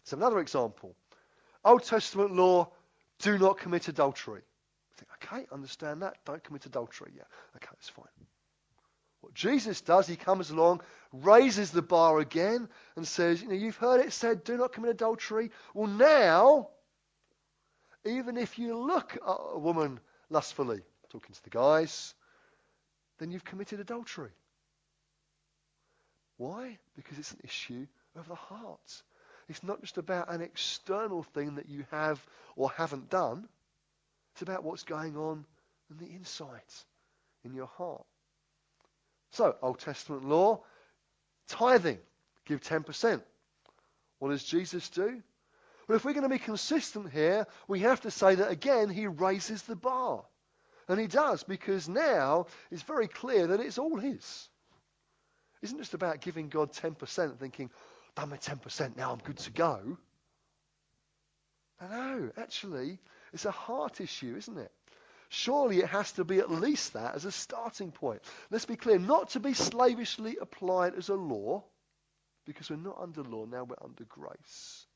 [0.05, 0.95] So, another example.
[1.65, 2.69] Old Testament law,
[3.21, 4.43] do not commit adultery.
[5.27, 6.19] Okay, understand that.
[6.25, 7.13] Don't commit adultery.
[7.17, 7.25] Yeah,
[7.57, 8.05] okay, it's fine.
[9.21, 13.77] What Jesus does, he comes along, raises the bar again, and says, you know, you've
[13.77, 15.51] heard it said, do not commit adultery.
[15.75, 16.69] Well, now,
[18.05, 19.99] even if you look at a woman
[20.31, 22.15] lustfully, talking to the guys,
[23.19, 24.31] then you've committed adultery.
[26.37, 26.79] Why?
[26.95, 29.03] Because it's an issue of the heart.
[29.49, 33.49] It's not just about an external thing that you have or haven't done.
[34.37, 35.47] It's about what's going on
[35.91, 36.61] in the inside,
[37.43, 38.05] in your heart.
[39.31, 40.61] So, Old Testament law,
[41.49, 42.01] tithing,
[42.45, 43.23] give 10%.
[44.19, 45.23] What does Jesus do?
[45.89, 49.07] Well, if we're going to be consistent here, we have to say that again, he
[49.07, 50.23] raises the bar.
[50.87, 54.51] And he does, because now it's very clear that it's all his.
[55.63, 57.71] It isn't just about giving God 10% thinking,
[58.15, 59.97] done my 10%, now I'm good to go.
[61.81, 62.99] No, actually,
[63.33, 64.73] it's a heart issue, isn't it?
[65.29, 68.23] Surely it has to be at least that as a starting point.
[68.51, 71.65] Let's be clear, not to be slavishly applied as a law,
[72.45, 74.87] because we're not under law, now we're under grace.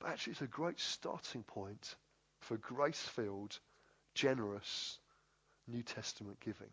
[0.00, 1.96] But actually, it's a great starting point
[2.40, 3.58] for grace filled,
[4.14, 4.98] generous
[5.66, 6.70] New Testament giving.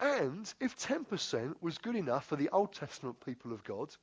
[0.00, 3.94] And if 10% was good enough for the Old Testament people of God,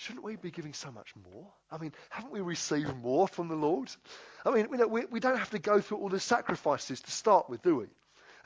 [0.00, 1.46] shouldn't we be giving so much more?
[1.70, 3.90] I mean, haven't we received more from the Lord?
[4.46, 7.10] I mean, you know, we, we don't have to go through all the sacrifices to
[7.10, 7.84] start with, do we?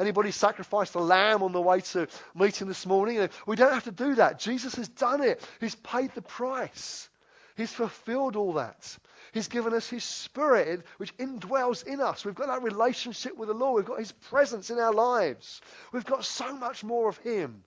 [0.00, 3.28] Anybody sacrificed a lamb on the way to meeting this morning?
[3.46, 4.40] We don't have to do that.
[4.40, 5.40] Jesus has done it.
[5.60, 7.08] He's paid the price.
[7.56, 8.98] He's fulfilled all that.
[9.32, 12.24] He's given us His Spirit, which indwells in us.
[12.24, 13.76] We've got that relationship with the Lord.
[13.76, 15.60] We've got His presence in our lives.
[15.92, 17.62] We've got so much more of Him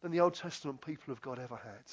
[0.00, 1.84] than the Old Testament people of God ever had.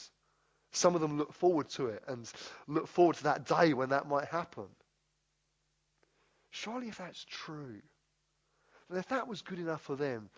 [0.71, 2.31] Some of them look forward to it and
[2.67, 4.67] look forward to that day when that might happen.
[6.51, 7.81] Surely, if that's true,
[8.89, 10.29] and if that was good enough for them,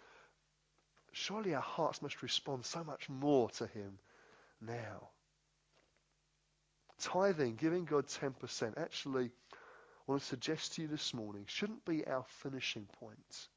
[1.11, 3.97] surely our hearts must respond so much more to Him
[4.61, 5.09] now.
[6.99, 12.05] Tithing, giving God 10%, actually, I want to suggest to you this morning, shouldn't be
[12.05, 13.47] our finishing point,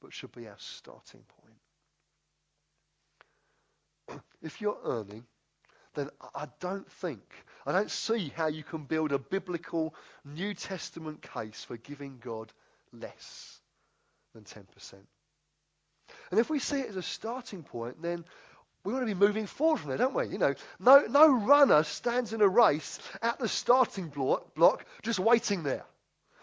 [0.00, 1.24] but should be our starting
[4.08, 4.20] point.
[4.42, 5.24] if you're earning,
[5.98, 7.20] then I don't think,
[7.66, 12.52] I don't see how you can build a biblical New Testament case for giving God
[12.92, 13.60] less
[14.34, 14.94] than 10%.
[16.30, 18.24] And if we see it as a starting point, then
[18.84, 20.28] we want to be moving forward from there, don't we?
[20.28, 25.18] You know, no, no runner stands in a race at the starting block, block just
[25.18, 25.84] waiting there.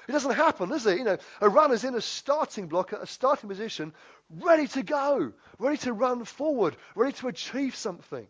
[0.07, 0.99] It doesn't happen, does it?
[0.99, 3.93] You know, a runner's in a starting block, at a starting position,
[4.29, 8.27] ready to go, ready to run forward, ready to achieve something.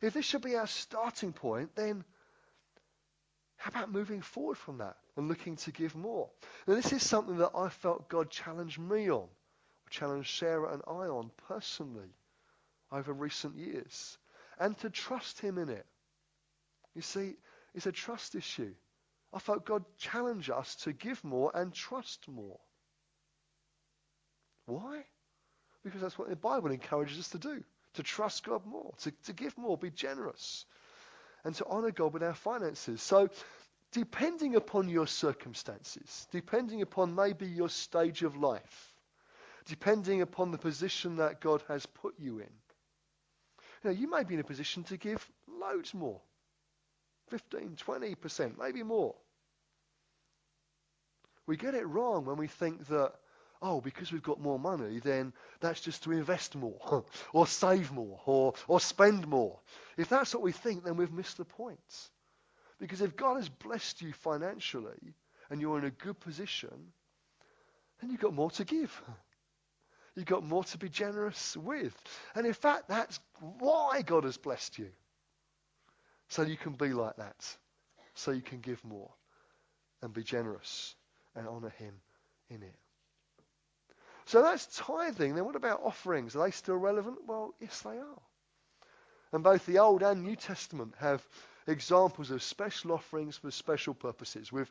[0.00, 2.04] If this should be our starting point, then
[3.56, 6.30] how about moving forward from that and looking to give more?
[6.66, 9.26] Now, this is something that I felt God challenged me on,
[9.90, 12.14] challenged Sarah and I on personally
[12.92, 14.16] over recent years,
[14.58, 15.86] and to trust Him in it.
[16.94, 17.36] You see,
[17.74, 18.74] it's a trust issue.
[19.32, 22.60] I felt God challenge us to give more and trust more.
[24.66, 25.04] Why?
[25.82, 27.64] Because that's what the Bible encourages us to do
[27.98, 30.64] to trust God more, to, to give more, be generous,
[31.42, 33.02] and to honor God with our finances.
[33.02, 33.28] So,
[33.90, 38.94] depending upon your circumstances, depending upon maybe your stage of life,
[39.66, 42.52] depending upon the position that God has put you in,
[43.82, 46.20] you know, you may be in a position to give loads more
[47.30, 49.16] 15, 20%, maybe more.
[51.48, 53.14] We get it wrong when we think that
[53.62, 58.20] oh, because we've got more money, then that's just to invest more or save more
[58.26, 59.58] or, or spend more.
[59.96, 61.78] If that's what we think, then we've missed the point.
[62.78, 65.14] Because if God has blessed you financially
[65.50, 66.92] and you're in a good position,
[68.00, 69.02] then you've got more to give.
[70.14, 71.96] You've got more to be generous with.
[72.34, 73.20] And in fact, that's
[73.60, 74.88] why God has blessed you.
[76.26, 77.56] So you can be like that.
[78.14, 79.10] So you can give more
[80.02, 80.96] and be generous
[81.36, 81.94] and honor Him
[82.50, 82.74] in it.
[84.28, 85.34] So that's tithing.
[85.34, 86.36] Then what about offerings?
[86.36, 87.16] Are they still relevant?
[87.26, 88.20] Well, yes, they are.
[89.32, 91.26] And both the Old and New Testament have
[91.66, 94.52] examples of special offerings for special purposes.
[94.52, 94.64] We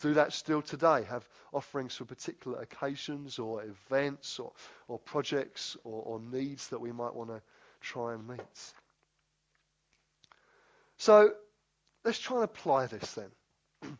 [0.00, 4.52] do that still today, have offerings for particular occasions or events or,
[4.88, 7.42] or projects or, or needs that we might want to
[7.82, 8.72] try and meet.
[10.96, 11.34] So
[12.06, 13.30] let's try and apply this then.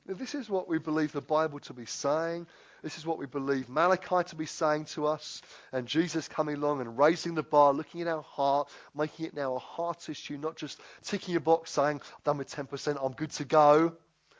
[0.09, 2.47] if this is what we believe the Bible to be saying,
[2.83, 6.81] this is what we believe Malachi to be saying to us, and Jesus coming along
[6.81, 10.57] and raising the bar, looking at our heart, making it now a heart issue, not
[10.57, 13.93] just ticking a box saying, I've done with 10%, I'm good to go,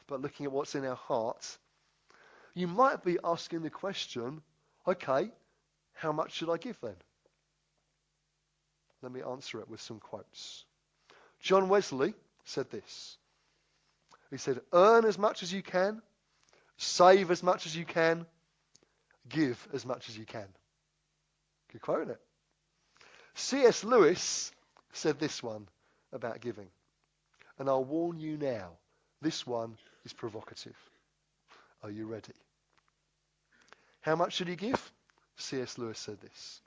[0.07, 1.59] but looking at what's in our heart.
[2.55, 4.43] You might be asking the question,
[4.87, 5.31] okay,
[5.93, 6.97] how much should I give then?
[9.03, 10.65] Let me answer it with some quotes.
[11.41, 12.15] John Wesley
[12.45, 13.17] said this.
[14.31, 16.03] He said, Earn as much as you can,
[16.79, 18.25] Save as much as you can.
[19.29, 20.47] Give as much as you can.
[21.73, 22.21] Good quote, isn't it?
[23.35, 23.85] C.S.
[23.85, 24.53] Lewis
[24.93, 25.69] said this one
[26.13, 26.69] about giving.
[27.59, 28.71] And I'll warn you now,
[29.21, 30.77] this one is provocative.
[31.83, 32.33] Are you ready?
[34.01, 34.93] How much should you give?
[35.37, 35.79] C.S.
[35.79, 36.61] Lewis said this.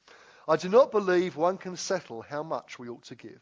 [0.48, 3.40] I do not believe one can settle how much we ought to give.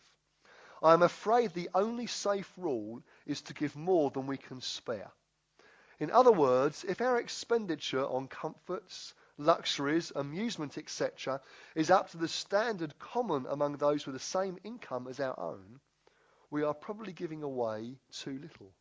[0.82, 5.12] I am afraid the only safe rule is to give more than we can spare.
[6.00, 11.42] In other words, if our expenditure on comforts, luxuries, amusement, etc.,
[11.76, 15.82] is up to the standard common among those with the same income as our own,
[16.50, 18.72] we are probably giving away too little.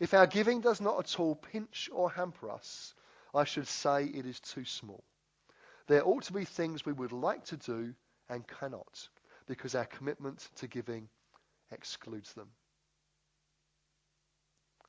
[0.00, 2.94] If our giving does not at all pinch or hamper us,
[3.32, 5.04] I should say it is too small.
[5.86, 7.94] There ought to be things we would like to do
[8.28, 9.08] and cannot
[9.46, 11.08] because our commitment to giving
[11.70, 12.48] excludes them.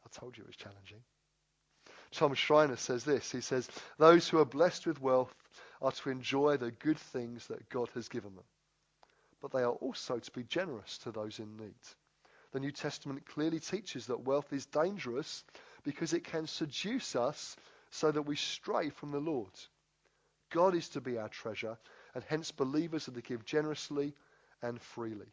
[0.03, 1.03] I told you it was challenging.
[2.11, 3.31] Tom Schreiner says this.
[3.31, 5.33] He says, Those who are blessed with wealth
[5.81, 8.45] are to enjoy the good things that God has given them,
[9.41, 11.75] but they are also to be generous to those in need.
[12.51, 15.43] The New Testament clearly teaches that wealth is dangerous
[15.83, 17.55] because it can seduce us
[17.91, 19.51] so that we stray from the Lord.
[20.49, 21.77] God is to be our treasure,
[22.15, 24.13] and hence believers are to give generously
[24.61, 25.27] and freely.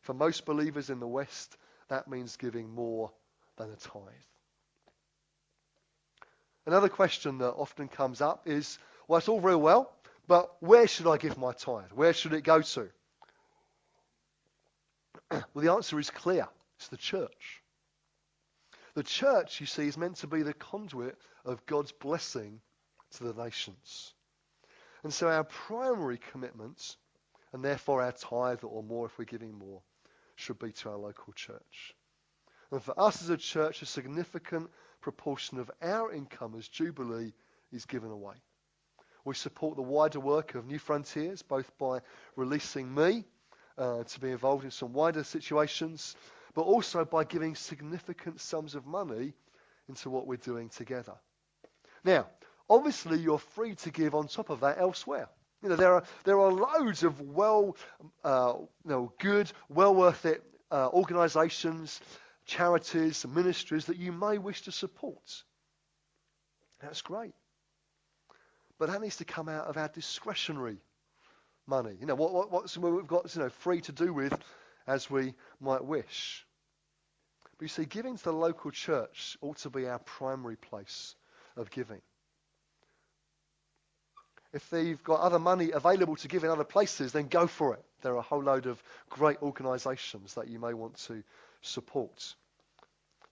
[0.00, 1.56] For most believers in the West,
[1.88, 3.12] that means giving more
[3.56, 4.31] than a tithe.
[6.66, 9.92] Another question that often comes up is, well, it's all very well,
[10.28, 11.90] but where should I give my tithe?
[11.92, 12.88] Where should it go to?
[15.30, 16.46] well, the answer is clear.
[16.76, 17.62] It's the church.
[18.94, 22.60] The church, you see, is meant to be the conduit of God's blessing
[23.12, 24.14] to the nations.
[25.02, 26.96] And so our primary commitments,
[27.52, 29.82] and therefore our tithe or more if we're giving more,
[30.36, 31.94] should be to our local church.
[32.70, 34.70] And for us as a church, a significant
[35.02, 37.32] proportion of our income as Jubilee
[37.72, 38.34] is given away.
[39.24, 42.00] We support the wider work of New Frontiers, both by
[42.36, 43.24] releasing me
[43.78, 46.16] uh, to be involved in some wider situations,
[46.54, 49.34] but also by giving significant sums of money
[49.88, 51.14] into what we're doing together.
[52.04, 52.26] Now,
[52.68, 55.28] obviously, you're free to give on top of that elsewhere.
[55.62, 57.76] You know, there are there are loads of well,
[58.24, 60.42] uh, you know, good, well worth it
[60.72, 62.00] uh, organisations,
[62.46, 65.44] charities, ministries that you may wish to support.
[66.80, 67.34] That's great,
[68.78, 70.78] but that needs to come out of our discretionary
[71.66, 71.96] money.
[72.00, 74.32] You know, what, what what's what we've got you know free to do with
[74.86, 76.44] as we might wish.
[77.58, 81.14] But you see, giving to the local church ought to be our primary place
[81.56, 82.00] of giving.
[84.52, 87.84] If they've got other money available to give in other places, then go for it.
[88.02, 91.22] There are a whole load of great organisations that you may want to
[91.62, 92.34] support.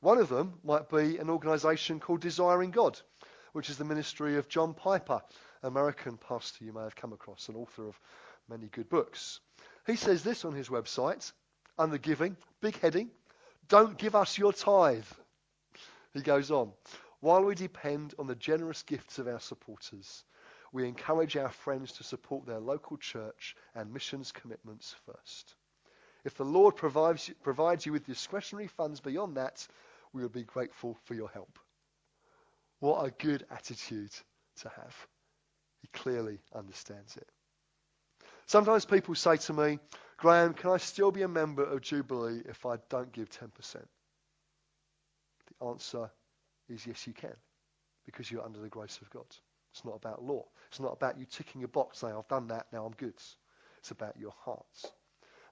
[0.00, 2.98] One of them might be an organisation called Desiring God,
[3.52, 5.20] which is the ministry of John Piper,
[5.62, 8.00] American pastor you may have come across, an author of
[8.48, 9.40] many good books.
[9.86, 11.32] He says this on his website
[11.78, 13.10] under giving, big heading,
[13.68, 15.04] don't give us your tithe.
[16.14, 16.72] He goes on,
[17.20, 20.24] while we depend on the generous gifts of our supporters,
[20.72, 25.54] we encourage our friends to support their local church and missions commitments first.
[26.24, 29.66] If the Lord provides, provides you with discretionary funds beyond that,
[30.12, 31.58] we will be grateful for your help.
[32.80, 34.12] What a good attitude
[34.62, 34.94] to have.
[35.80, 37.28] He clearly understands it.
[38.46, 39.78] Sometimes people say to me,
[40.16, 43.48] Graham, can I still be a member of Jubilee if I don't give 10%?
[45.60, 46.10] The answer
[46.68, 47.36] is yes, you can,
[48.04, 49.26] because you're under the grace of God.
[49.72, 50.44] It's not about law.
[50.68, 53.14] It's not about you ticking a box saying, I've done that, now I'm good.
[53.78, 54.86] It's about your hearts.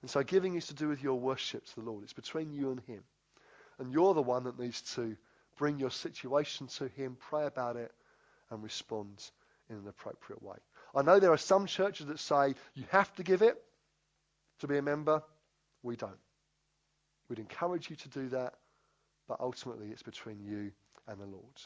[0.01, 2.03] And so giving is to do with your worship to the Lord.
[2.03, 3.03] It's between you and Him.
[3.77, 5.15] And you're the one that needs to
[5.57, 7.91] bring your situation to Him, pray about it,
[8.49, 9.23] and respond
[9.69, 10.57] in an appropriate way.
[10.95, 13.61] I know there are some churches that say you have to give it
[14.59, 15.21] to be a member.
[15.83, 16.17] We don't.
[17.29, 18.55] We'd encourage you to do that,
[19.27, 20.71] but ultimately it's between you
[21.07, 21.61] and the Lord.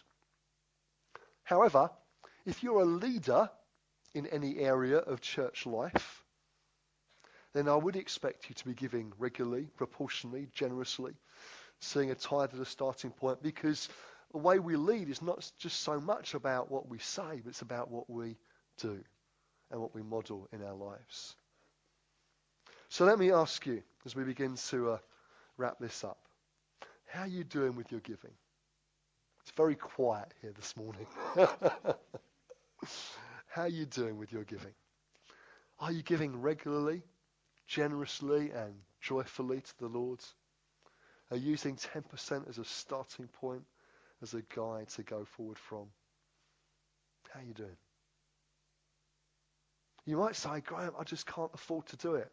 [1.44, 1.90] However,
[2.46, 3.50] if you're a leader
[4.14, 6.23] in any area of church life,
[7.54, 11.14] then I would expect you to be giving regularly, proportionally, generously,
[11.80, 13.90] seeing a tithe as a starting point, because
[14.32, 17.62] the way we lead is not just so much about what we say, but it's
[17.62, 18.36] about what we
[18.78, 19.00] do
[19.72, 21.36] and what we model in our lives.
[22.90, 24.98] So let me ask you, as we begin to uh,
[25.58, 26.18] wrap this up,
[27.08, 28.34] how are you doing with your giving?
[29.42, 31.06] It's very quiet here this morning.
[33.48, 34.74] How are you doing with your giving?
[35.80, 37.04] Are you giving regularly,
[37.68, 40.20] generously, and joyfully to the Lord?
[41.32, 43.64] Are using 10% as a starting point,
[44.22, 45.88] as a guide to go forward from?
[47.32, 47.78] How are you doing?
[50.06, 52.32] You might say, Graham, I just can't afford to do it.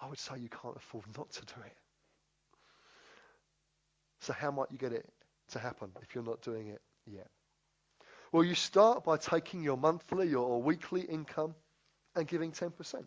[0.00, 1.76] I would say you can't afford not to do it.
[4.20, 5.08] So how might you get it
[5.52, 7.28] to happen if you're not doing it yet?
[8.32, 11.54] Well, you start by taking your monthly or weekly income
[12.14, 13.06] and giving 10%.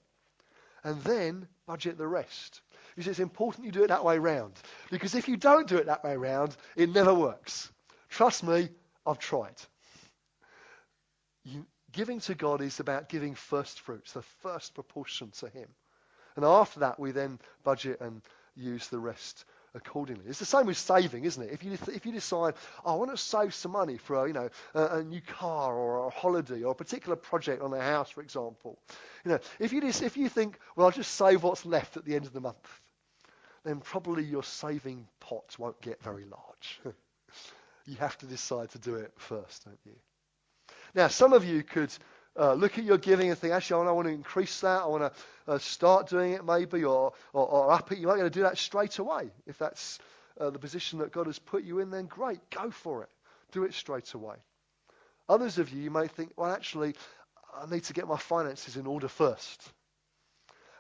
[0.84, 2.62] And then budget the rest.
[2.96, 4.54] You see, it's important you do it that way round.
[4.92, 7.72] Because if you don't do it that way round, it never works.
[8.10, 8.70] Trust me,
[9.06, 9.56] I've tried.
[11.44, 15.68] You, giving to God is about giving first fruits, the first proportion to Him.
[16.36, 18.22] And after that, we then budget and
[18.56, 19.46] use the rest
[19.76, 20.26] accordingly.
[20.28, 21.52] It's the same with saving, isn't it?
[21.52, 22.56] If you if you decide,
[22.86, 25.76] oh, I want to save some money for a, you know a, a, new car
[25.76, 28.80] or a holiday or a particular project on a house, for example,
[29.24, 32.06] you know, if you just, if you think, well, I'll just save what's left at
[32.06, 32.82] the end of the month,
[33.64, 36.82] then probably your saving pot won't get very large.
[37.86, 39.96] you have to decide to do it first, don't you?
[40.96, 41.92] Now, some of you could
[42.40, 44.82] uh, look at your giving and think, actually, I want to increase that.
[44.84, 47.98] I want to uh, start doing it maybe or, or, or up it.
[48.00, 49.30] You might going to do that straight away.
[49.46, 50.00] If that's
[50.40, 53.10] uh, the position that God has put you in, then great, go for it.
[53.52, 54.36] Do it straight away.
[55.28, 56.96] Others of you, you may think, well, actually,
[57.54, 59.72] I need to get my finances in order first.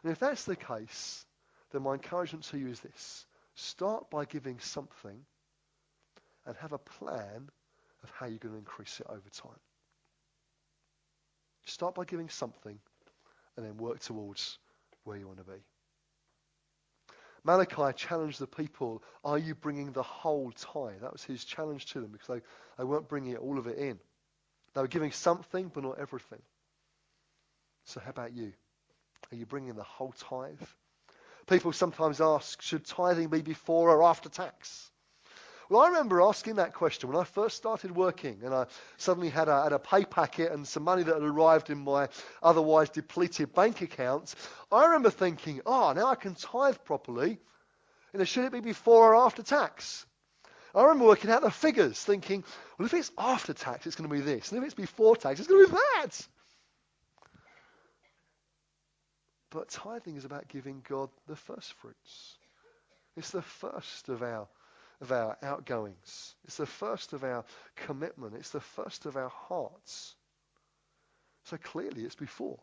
[0.01, 1.25] And if that's the case,
[1.71, 3.25] then my encouragement to you is this.
[3.55, 5.25] Start by giving something
[6.45, 7.49] and have a plan
[8.03, 9.59] of how you're going to increase it over time.
[11.65, 12.79] Start by giving something
[13.55, 14.57] and then work towards
[15.03, 15.59] where you want to be.
[17.43, 21.01] Malachi challenged the people, are you bringing the whole tithe?
[21.01, 22.41] That was his challenge to them because they,
[22.77, 23.99] they weren't bringing all of it in.
[24.73, 26.41] They were giving something, but not everything.
[27.85, 28.53] So how about you?
[29.31, 30.61] Are you bringing the whole tithe?
[31.47, 34.91] People sometimes ask, should tithing be before or after tax?
[35.69, 38.65] Well, I remember asking that question when I first started working, and I
[38.97, 42.09] suddenly had a, had a pay packet and some money that had arrived in my
[42.41, 44.35] otherwise depleted bank accounts.
[44.71, 47.37] I remember thinking, oh, now I can tithe properly.
[48.13, 50.07] You know, should it be before or after tax?
[50.73, 52.43] I remember working out the figures, thinking,
[52.77, 55.39] well, if it's after tax, it's going to be this, and if it's before tax,
[55.39, 56.27] it's going to be that.
[59.51, 62.37] But tithing is about giving God the first fruits.
[63.15, 64.47] It's the first of our
[65.01, 66.35] of our outgoings.
[66.45, 67.45] It's the first of our
[67.75, 68.35] commitment.
[68.35, 70.15] It's the first of our hearts.
[71.45, 72.59] So clearly it's before.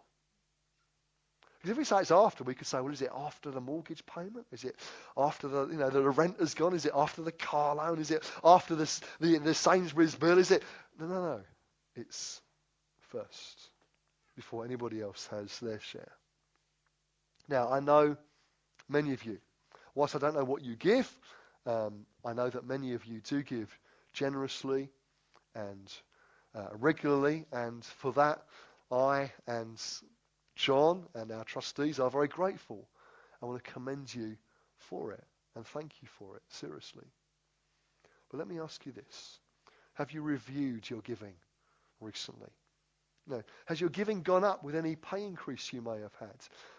[1.56, 4.04] Because if we say it's after, we could say, well, is it after the mortgage
[4.06, 4.46] payment?
[4.52, 4.76] Is it
[5.16, 6.74] after the, you know, the rent has gone?
[6.74, 7.98] Is it after the car loan?
[7.98, 10.38] Is it after the, the, the Sainsbury's bill?
[10.38, 10.62] Is it?
[11.00, 11.40] No, no, no.
[11.96, 12.40] It's
[13.08, 13.70] first
[14.36, 16.12] before anybody else has their share.
[17.48, 18.16] Now, I know
[18.88, 19.38] many of you,
[19.94, 21.10] whilst I don't know what you give,
[21.64, 23.70] um, I know that many of you do give
[24.12, 24.90] generously
[25.54, 25.92] and
[26.56, 28.42] uh, regularly, and for that,
[28.90, 29.80] I and
[30.56, 32.88] John and our trustees are very grateful.
[33.40, 34.36] I want to commend you
[34.76, 35.24] for it
[35.54, 37.06] and thank you for it, seriously.
[38.30, 39.38] But let me ask you this
[39.94, 41.34] Have you reviewed your giving
[42.00, 42.50] recently?
[43.28, 43.42] No.
[43.66, 46.36] Has your giving gone up with any pay increase you may have had?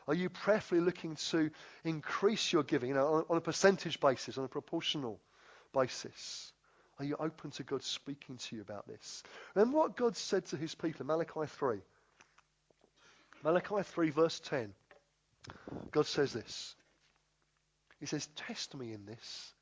[0.08, 1.52] Are you prayerfully looking to
[1.84, 5.37] increase your giving you know, on, on a percentage basis, on a proportional basis?
[5.76, 9.24] Are you open to God speaking to you about this?
[9.56, 11.80] And what God said to his people, in Malachi 3.
[13.44, 14.74] Malachi 3, verse 10.
[15.92, 16.76] God says this.
[18.00, 19.54] He says, Test me in this,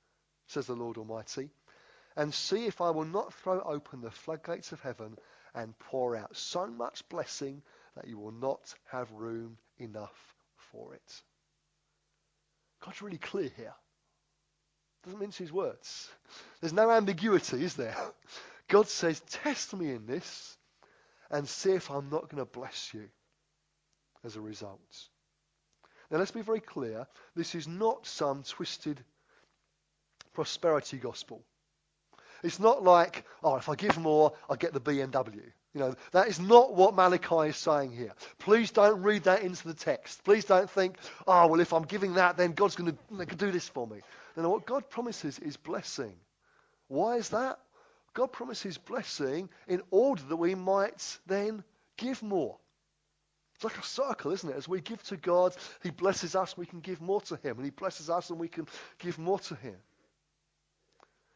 [0.47, 1.49] says the Lord Almighty,
[2.16, 5.18] and see if I will not throw open the floodgates of heaven
[5.53, 7.62] and pour out so much blessing
[7.95, 10.36] that you will not have room enough
[10.72, 11.22] for it.
[12.84, 13.74] God's really clear here.
[15.06, 16.10] Doesn't mince his words.
[16.60, 17.95] There's no ambiguity, is there?
[18.68, 20.58] God says, Test me in this
[21.30, 23.08] and see if I'm not going to bless you
[24.24, 24.80] as a result.
[26.10, 27.08] Now, let's be very clear.
[27.36, 29.03] This is not some twisted
[30.34, 31.43] prosperity gospel.
[32.43, 35.51] It's not like, oh, if I give more, I get the BMW.
[35.74, 38.14] You know, that is not what Malachi is saying here.
[38.39, 40.24] Please don't read that into the text.
[40.24, 40.97] Please don't think,
[41.28, 43.97] oh, well, if I'm giving that, then God's going to do this for me.
[44.36, 46.15] No, what God promises is blessing.
[46.88, 47.59] Why is that?
[48.13, 51.63] God promises blessing in order that we might then
[51.97, 52.57] give more.
[53.55, 54.55] It's like a circle, isn't it?
[54.55, 57.57] As we give to God, He blesses us, we can give more to Him.
[57.57, 58.67] And He blesses us, and we can
[58.99, 59.77] give more to Him.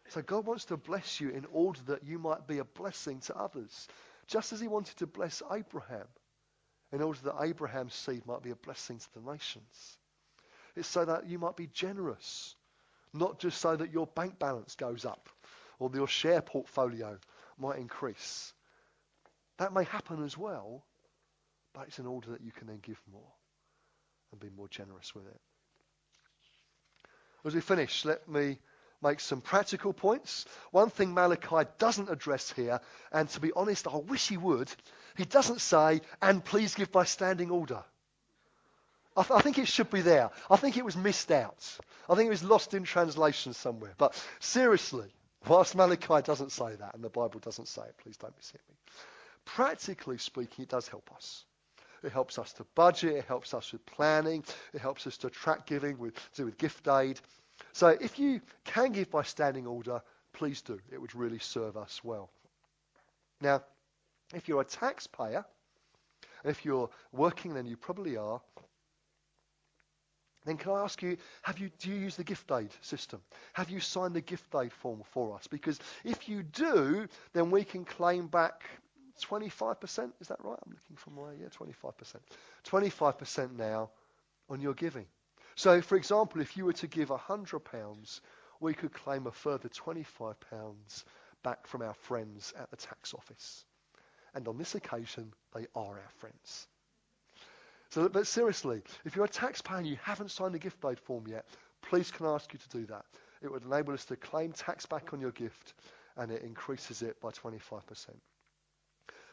[0.09, 3.37] So God wants to bless you in order that you might be a blessing to
[3.37, 3.87] others.
[4.27, 6.07] Just as he wanted to bless Abraham
[6.91, 9.97] in order that Abraham's seed might be a blessing to the nations.
[10.75, 12.55] It's so that you might be generous,
[13.13, 15.29] not just so that your bank balance goes up
[15.79, 17.17] or your share portfolio
[17.57, 18.53] might increase.
[19.57, 20.83] That may happen as well,
[21.73, 23.31] but it's in order that you can then give more
[24.31, 25.39] and be more generous with it.
[27.45, 28.59] As we finish, let me
[29.01, 30.45] make some practical points.
[30.71, 32.81] One thing Malachi doesn't address here,
[33.11, 34.69] and to be honest, I wish he would,
[35.15, 37.83] he doesn't say, and please give by standing order.
[39.17, 40.29] I, th- I, think it should be there.
[40.49, 41.77] I think it was missed out.
[42.09, 43.93] I think it was lost in translation somewhere.
[43.97, 45.09] But seriously,
[45.47, 48.59] whilst Malachi doesn't say that, and the Bible doesn't say it, please don't miss me.
[49.45, 51.45] Practically speaking, it does help us.
[52.03, 53.15] It helps us to budget.
[53.15, 54.43] It helps us with planning.
[54.73, 57.19] It helps us to track giving with, do with gift aid.
[57.73, 60.01] So if you can give by standing order,
[60.33, 60.79] please do.
[60.91, 62.29] It would really serve us well.
[63.41, 63.63] Now,
[64.33, 65.45] if you're a taxpayer,
[66.43, 68.41] if you're working, then you probably are.
[70.45, 73.21] Then can I ask you, have you, do you use the gift aid system?
[73.53, 75.47] Have you signed the gift aid form for us?
[75.47, 78.63] Because if you do, then we can claim back
[79.21, 80.11] 25%.
[80.21, 80.57] Is that right?
[80.65, 82.15] I'm looking for my, yeah, 25%.
[82.65, 83.89] 25% now
[84.49, 85.05] on your giving.
[85.55, 88.21] So, for example, if you were to give £100,
[88.61, 90.35] we could claim a further £25
[91.43, 93.65] back from our friends at the tax office.
[94.33, 96.67] And on this occasion, they are our friends.
[97.89, 101.25] So, but seriously, if you're a taxpayer and you haven't signed the gift aid form
[101.27, 101.45] yet,
[101.81, 103.05] please can I ask you to do that.
[103.41, 105.73] It would enable us to claim tax back on your gift
[106.17, 107.81] and it increases it by 25%.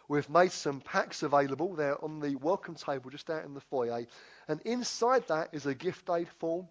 [0.09, 1.75] We've made some packs available.
[1.75, 4.07] They're on the welcome table just out in the foyer.
[4.47, 6.69] And inside that is a gift aid form.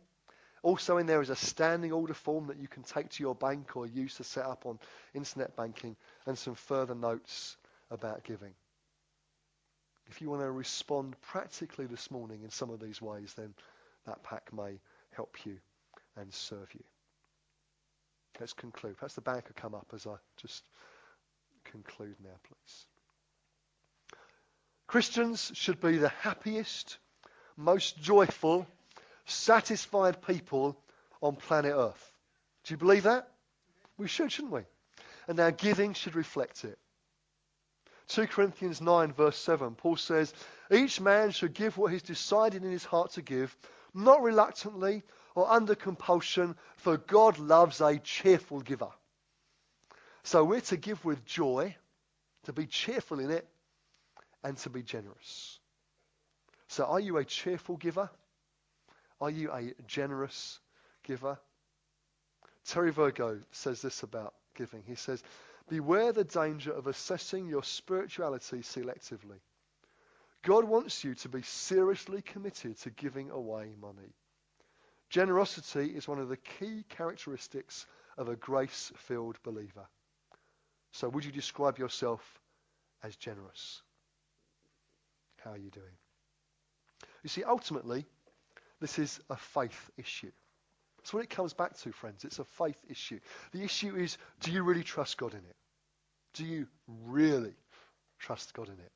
[0.64, 3.76] Also in there is a standing order form that you can take to your bank
[3.76, 4.80] or use to set up on
[5.14, 7.58] internet banking and some further notes
[7.92, 8.54] about giving.
[10.08, 13.54] If you want to respond practically this morning in some of these ways, then
[14.06, 14.80] that pack may
[15.12, 15.58] help you
[16.16, 16.84] and serve you.
[18.40, 18.98] Let's conclude.
[18.98, 20.64] Perhaps the bank could come up as I just
[21.64, 22.86] conclude now, please.
[24.88, 26.98] Christians should be the happiest,
[27.58, 28.68] most joyful,
[29.26, 30.78] satisfied people
[31.22, 32.12] on planet Earth.
[32.64, 33.28] Do you believe that?
[33.98, 34.62] We should, shouldn't we?
[35.28, 36.78] And our giving should reflect it.
[38.08, 40.34] 2 Corinthians 9, verse 7, Paul says,
[40.72, 43.56] Each man should give what he's decided in his heart to give,
[43.94, 45.04] not reluctantly
[45.34, 48.90] or under compulsion, for God loves a cheerful giver.
[50.24, 51.76] So we're to give with joy,
[52.44, 53.48] to be cheerful in it,
[54.44, 55.60] and to be generous.
[56.68, 58.10] So, are you a cheerful giver?
[59.22, 60.60] Are you a generous
[61.04, 61.38] giver?
[62.66, 64.84] Terry Virgo says this about giving.
[64.88, 65.24] He says,
[65.68, 69.40] Beware the danger of assessing your spirituality selectively.
[70.44, 74.14] God wants you to be seriously committed to giving away money.
[75.10, 77.88] Generosity is one of the key characteristics
[78.18, 79.88] of a grace filled believer.
[80.92, 82.22] So, would you describe yourself
[83.04, 83.82] as generous?
[85.44, 85.98] How are you doing?
[87.24, 88.06] You see, ultimately,
[88.80, 90.32] this is a faith issue.
[91.06, 92.26] That's what it comes back to, friends.
[92.26, 93.20] It's a faith issue.
[93.52, 95.56] The issue is do you really trust God in it?
[96.34, 96.66] Do you
[97.06, 97.54] really
[98.18, 98.92] trust God in it?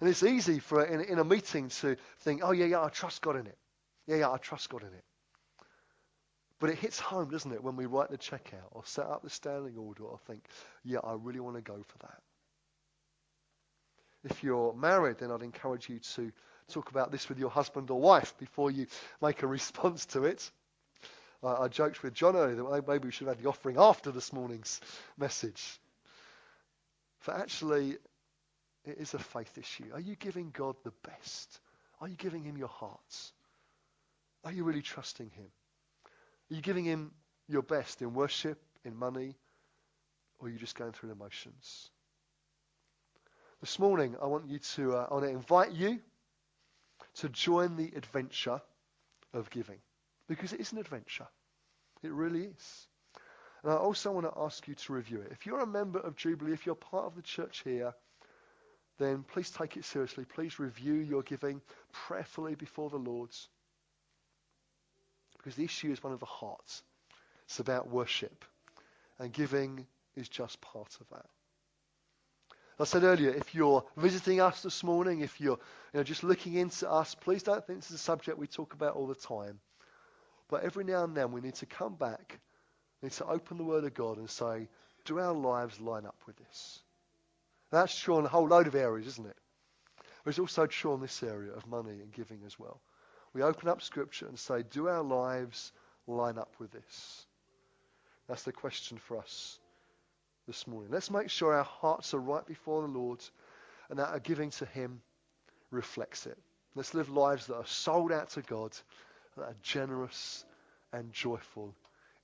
[0.00, 3.20] And it's easy for in, in a meeting to think, oh, yeah, yeah, I trust
[3.20, 3.58] God in it.
[4.06, 5.04] Yeah, yeah, I trust God in it.
[6.58, 9.22] But it hits home, doesn't it, when we write the check out or set up
[9.22, 10.46] the standing order or think,
[10.84, 12.22] yeah, I really want to go for that.
[14.24, 16.32] If you're married, then I'd encourage you to
[16.68, 18.86] talk about this with your husband or wife before you
[19.20, 20.50] make a response to it.
[21.44, 24.32] I joked with John earlier that maybe we should have had the offering after this
[24.32, 24.80] morning's
[25.18, 25.80] message.
[27.26, 27.98] But actually,
[28.84, 29.90] it is a faith issue.
[29.92, 31.60] Are you giving God the best?
[32.00, 33.32] Are you giving him your hearts?
[34.44, 35.50] Are you really trusting him?
[36.50, 37.12] Are you giving him
[37.48, 39.36] your best in worship, in money,
[40.38, 41.90] or are you just going through the motions?
[43.60, 46.00] This morning, I want you to, uh, I want to invite you
[47.16, 48.60] to join the adventure
[49.32, 49.78] of giving
[50.34, 51.26] because it is an adventure.
[52.02, 52.86] It really is.
[53.62, 55.28] And I also want to ask you to review it.
[55.30, 57.94] If you're a member of Jubilee, if you're part of the church here,
[58.98, 60.24] then please take it seriously.
[60.24, 61.60] Please review your giving
[61.92, 63.48] prayerfully before the Lord's.
[65.36, 66.82] Because the issue is one of the hearts.
[67.44, 68.44] It's about worship.
[69.18, 71.26] And giving is just part of that.
[72.80, 75.58] I said earlier, if you're visiting us this morning, if you're
[75.92, 78.74] you know, just looking into us, please don't think this is a subject we talk
[78.74, 79.60] about all the time.
[80.52, 82.38] But every now and then we need to come back,
[83.00, 84.68] we need to open the Word of God and say,
[85.06, 86.80] do our lives line up with this?
[87.70, 89.36] And that's true in a whole load of areas, isn't it?
[90.26, 92.82] It's also true in this area of money and giving as well.
[93.32, 95.72] We open up Scripture and say, do our lives
[96.06, 97.24] line up with this?
[98.28, 99.58] That's the question for us
[100.46, 100.90] this morning.
[100.92, 103.24] Let's make sure our hearts are right before the Lord
[103.88, 105.00] and that our giving to Him
[105.70, 106.36] reflects it.
[106.74, 108.76] Let's live lives that are sold out to God,
[109.36, 110.44] that are generous
[110.92, 111.74] and joyful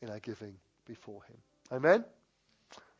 [0.02, 0.54] in our giving
[0.86, 1.36] before Him.
[1.72, 2.04] Amen?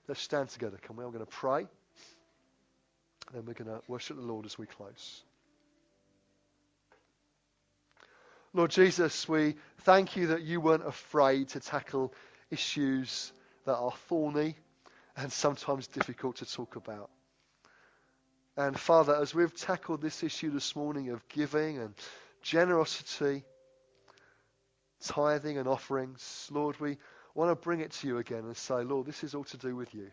[0.07, 1.05] Let's stand together, can we?
[1.05, 1.61] I'm going to pray.
[1.61, 5.23] And then we're going to worship the Lord as we close.
[8.55, 12.15] Lord Jesus, we thank you that you weren't afraid to tackle
[12.51, 13.33] issues
[13.67, 14.57] that are thorny
[15.17, 17.11] and sometimes difficult to talk about.
[18.57, 21.95] And Father, as we've tackled this issue this morning of giving and
[22.43, 23.45] generosity,
[25.03, 26.99] tithing and offerings, Lord, we
[27.35, 29.77] want to bring it to you again and say, Lord, this is all to do
[29.77, 30.11] with you.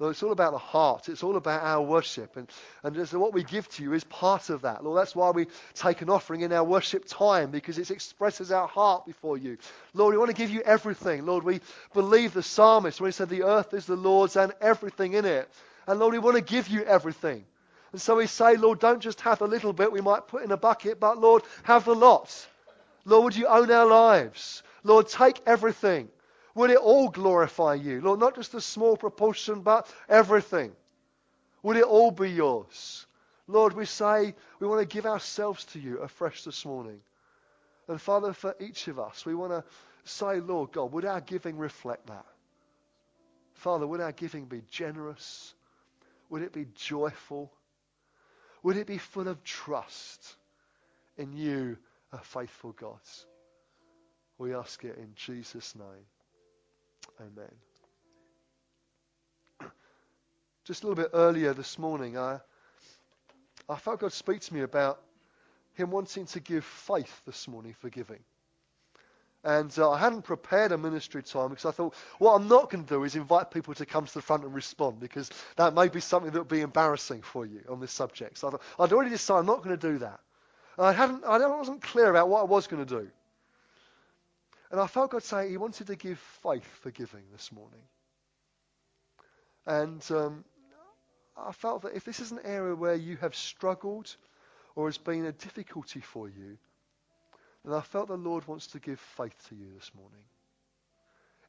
[0.00, 1.10] Lord, it's all about the heart.
[1.10, 2.38] It's all about our worship.
[2.38, 2.48] And,
[2.82, 4.82] and what we give to you is part of that.
[4.82, 8.66] Lord, that's why we take an offering in our worship time, because it expresses our
[8.66, 9.58] heart before you.
[9.92, 11.26] Lord, we want to give you everything.
[11.26, 11.60] Lord, we
[11.92, 15.50] believe the psalmist when he said, The earth is the Lord's and everything in it.
[15.86, 17.44] And Lord, we want to give you everything.
[17.92, 20.52] And so we say, Lord, don't just have a little bit we might put in
[20.52, 22.46] a bucket, but Lord, have the lot.
[23.04, 24.62] Lord, would you own our lives?
[24.82, 26.08] Lord, take everything.
[26.54, 28.00] Would it all glorify you?
[28.00, 30.72] Lord, not just a small proportion, but everything.
[31.62, 33.06] Would it all be yours?
[33.46, 37.00] Lord, we say we want to give ourselves to you afresh this morning.
[37.88, 39.64] And Father, for each of us, we want to
[40.04, 42.26] say, Lord God, would our giving reflect that?
[43.54, 45.54] Father, would our giving be generous?
[46.30, 47.52] Would it be joyful?
[48.62, 50.36] Would it be full of trust
[51.18, 51.76] in you,
[52.12, 53.00] a faithful God?
[54.38, 56.06] We ask it in Jesus' name.
[57.20, 57.52] Amen.
[60.64, 62.40] Just a little bit earlier this morning, I,
[63.68, 65.00] I felt God speak to me about
[65.74, 68.20] Him wanting to give faith this morning for giving.
[69.42, 72.84] And uh, I hadn't prepared a ministry time because I thought what I'm not going
[72.84, 75.88] to do is invite people to come to the front and respond because that may
[75.88, 78.36] be something that would be embarrassing for you on this subject.
[78.36, 80.20] So I thought, I'd already decided I'm not going to do that.
[80.80, 83.08] I, hadn't, I wasn't clear about what I was going to do.
[84.70, 87.80] And I felt God say He wanted to give faith for giving this morning.
[89.66, 90.44] And um,
[91.36, 94.14] I felt that if this is an area where you have struggled
[94.76, 96.56] or has been a difficulty for you,
[97.64, 100.22] then I felt the Lord wants to give faith to you this morning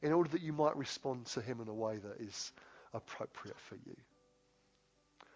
[0.02, 2.52] in order that you might respond to Him in a way that is
[2.92, 3.96] appropriate for you.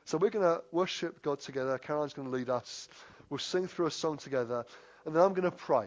[0.05, 1.79] So we're going to worship God together.
[1.79, 2.89] Caroline's going to lead us.
[3.29, 4.65] We'll sing through a song together,
[5.05, 5.87] and then I'm going to pray.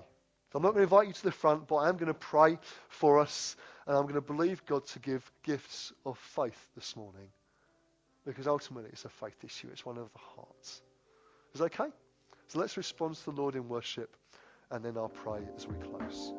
[0.52, 2.14] So I'm not going to invite you to the front, but I am going to
[2.14, 2.58] pray
[2.90, 7.28] for us, and I'm going to believe God to give gifts of faith this morning.
[8.26, 9.70] Because ultimately it's a faith issue.
[9.72, 10.82] It's one of the hearts.
[11.54, 11.92] Is that okay?
[12.48, 14.16] So let's respond to the Lord in worship,
[14.72, 16.34] and then I'll pray as we close.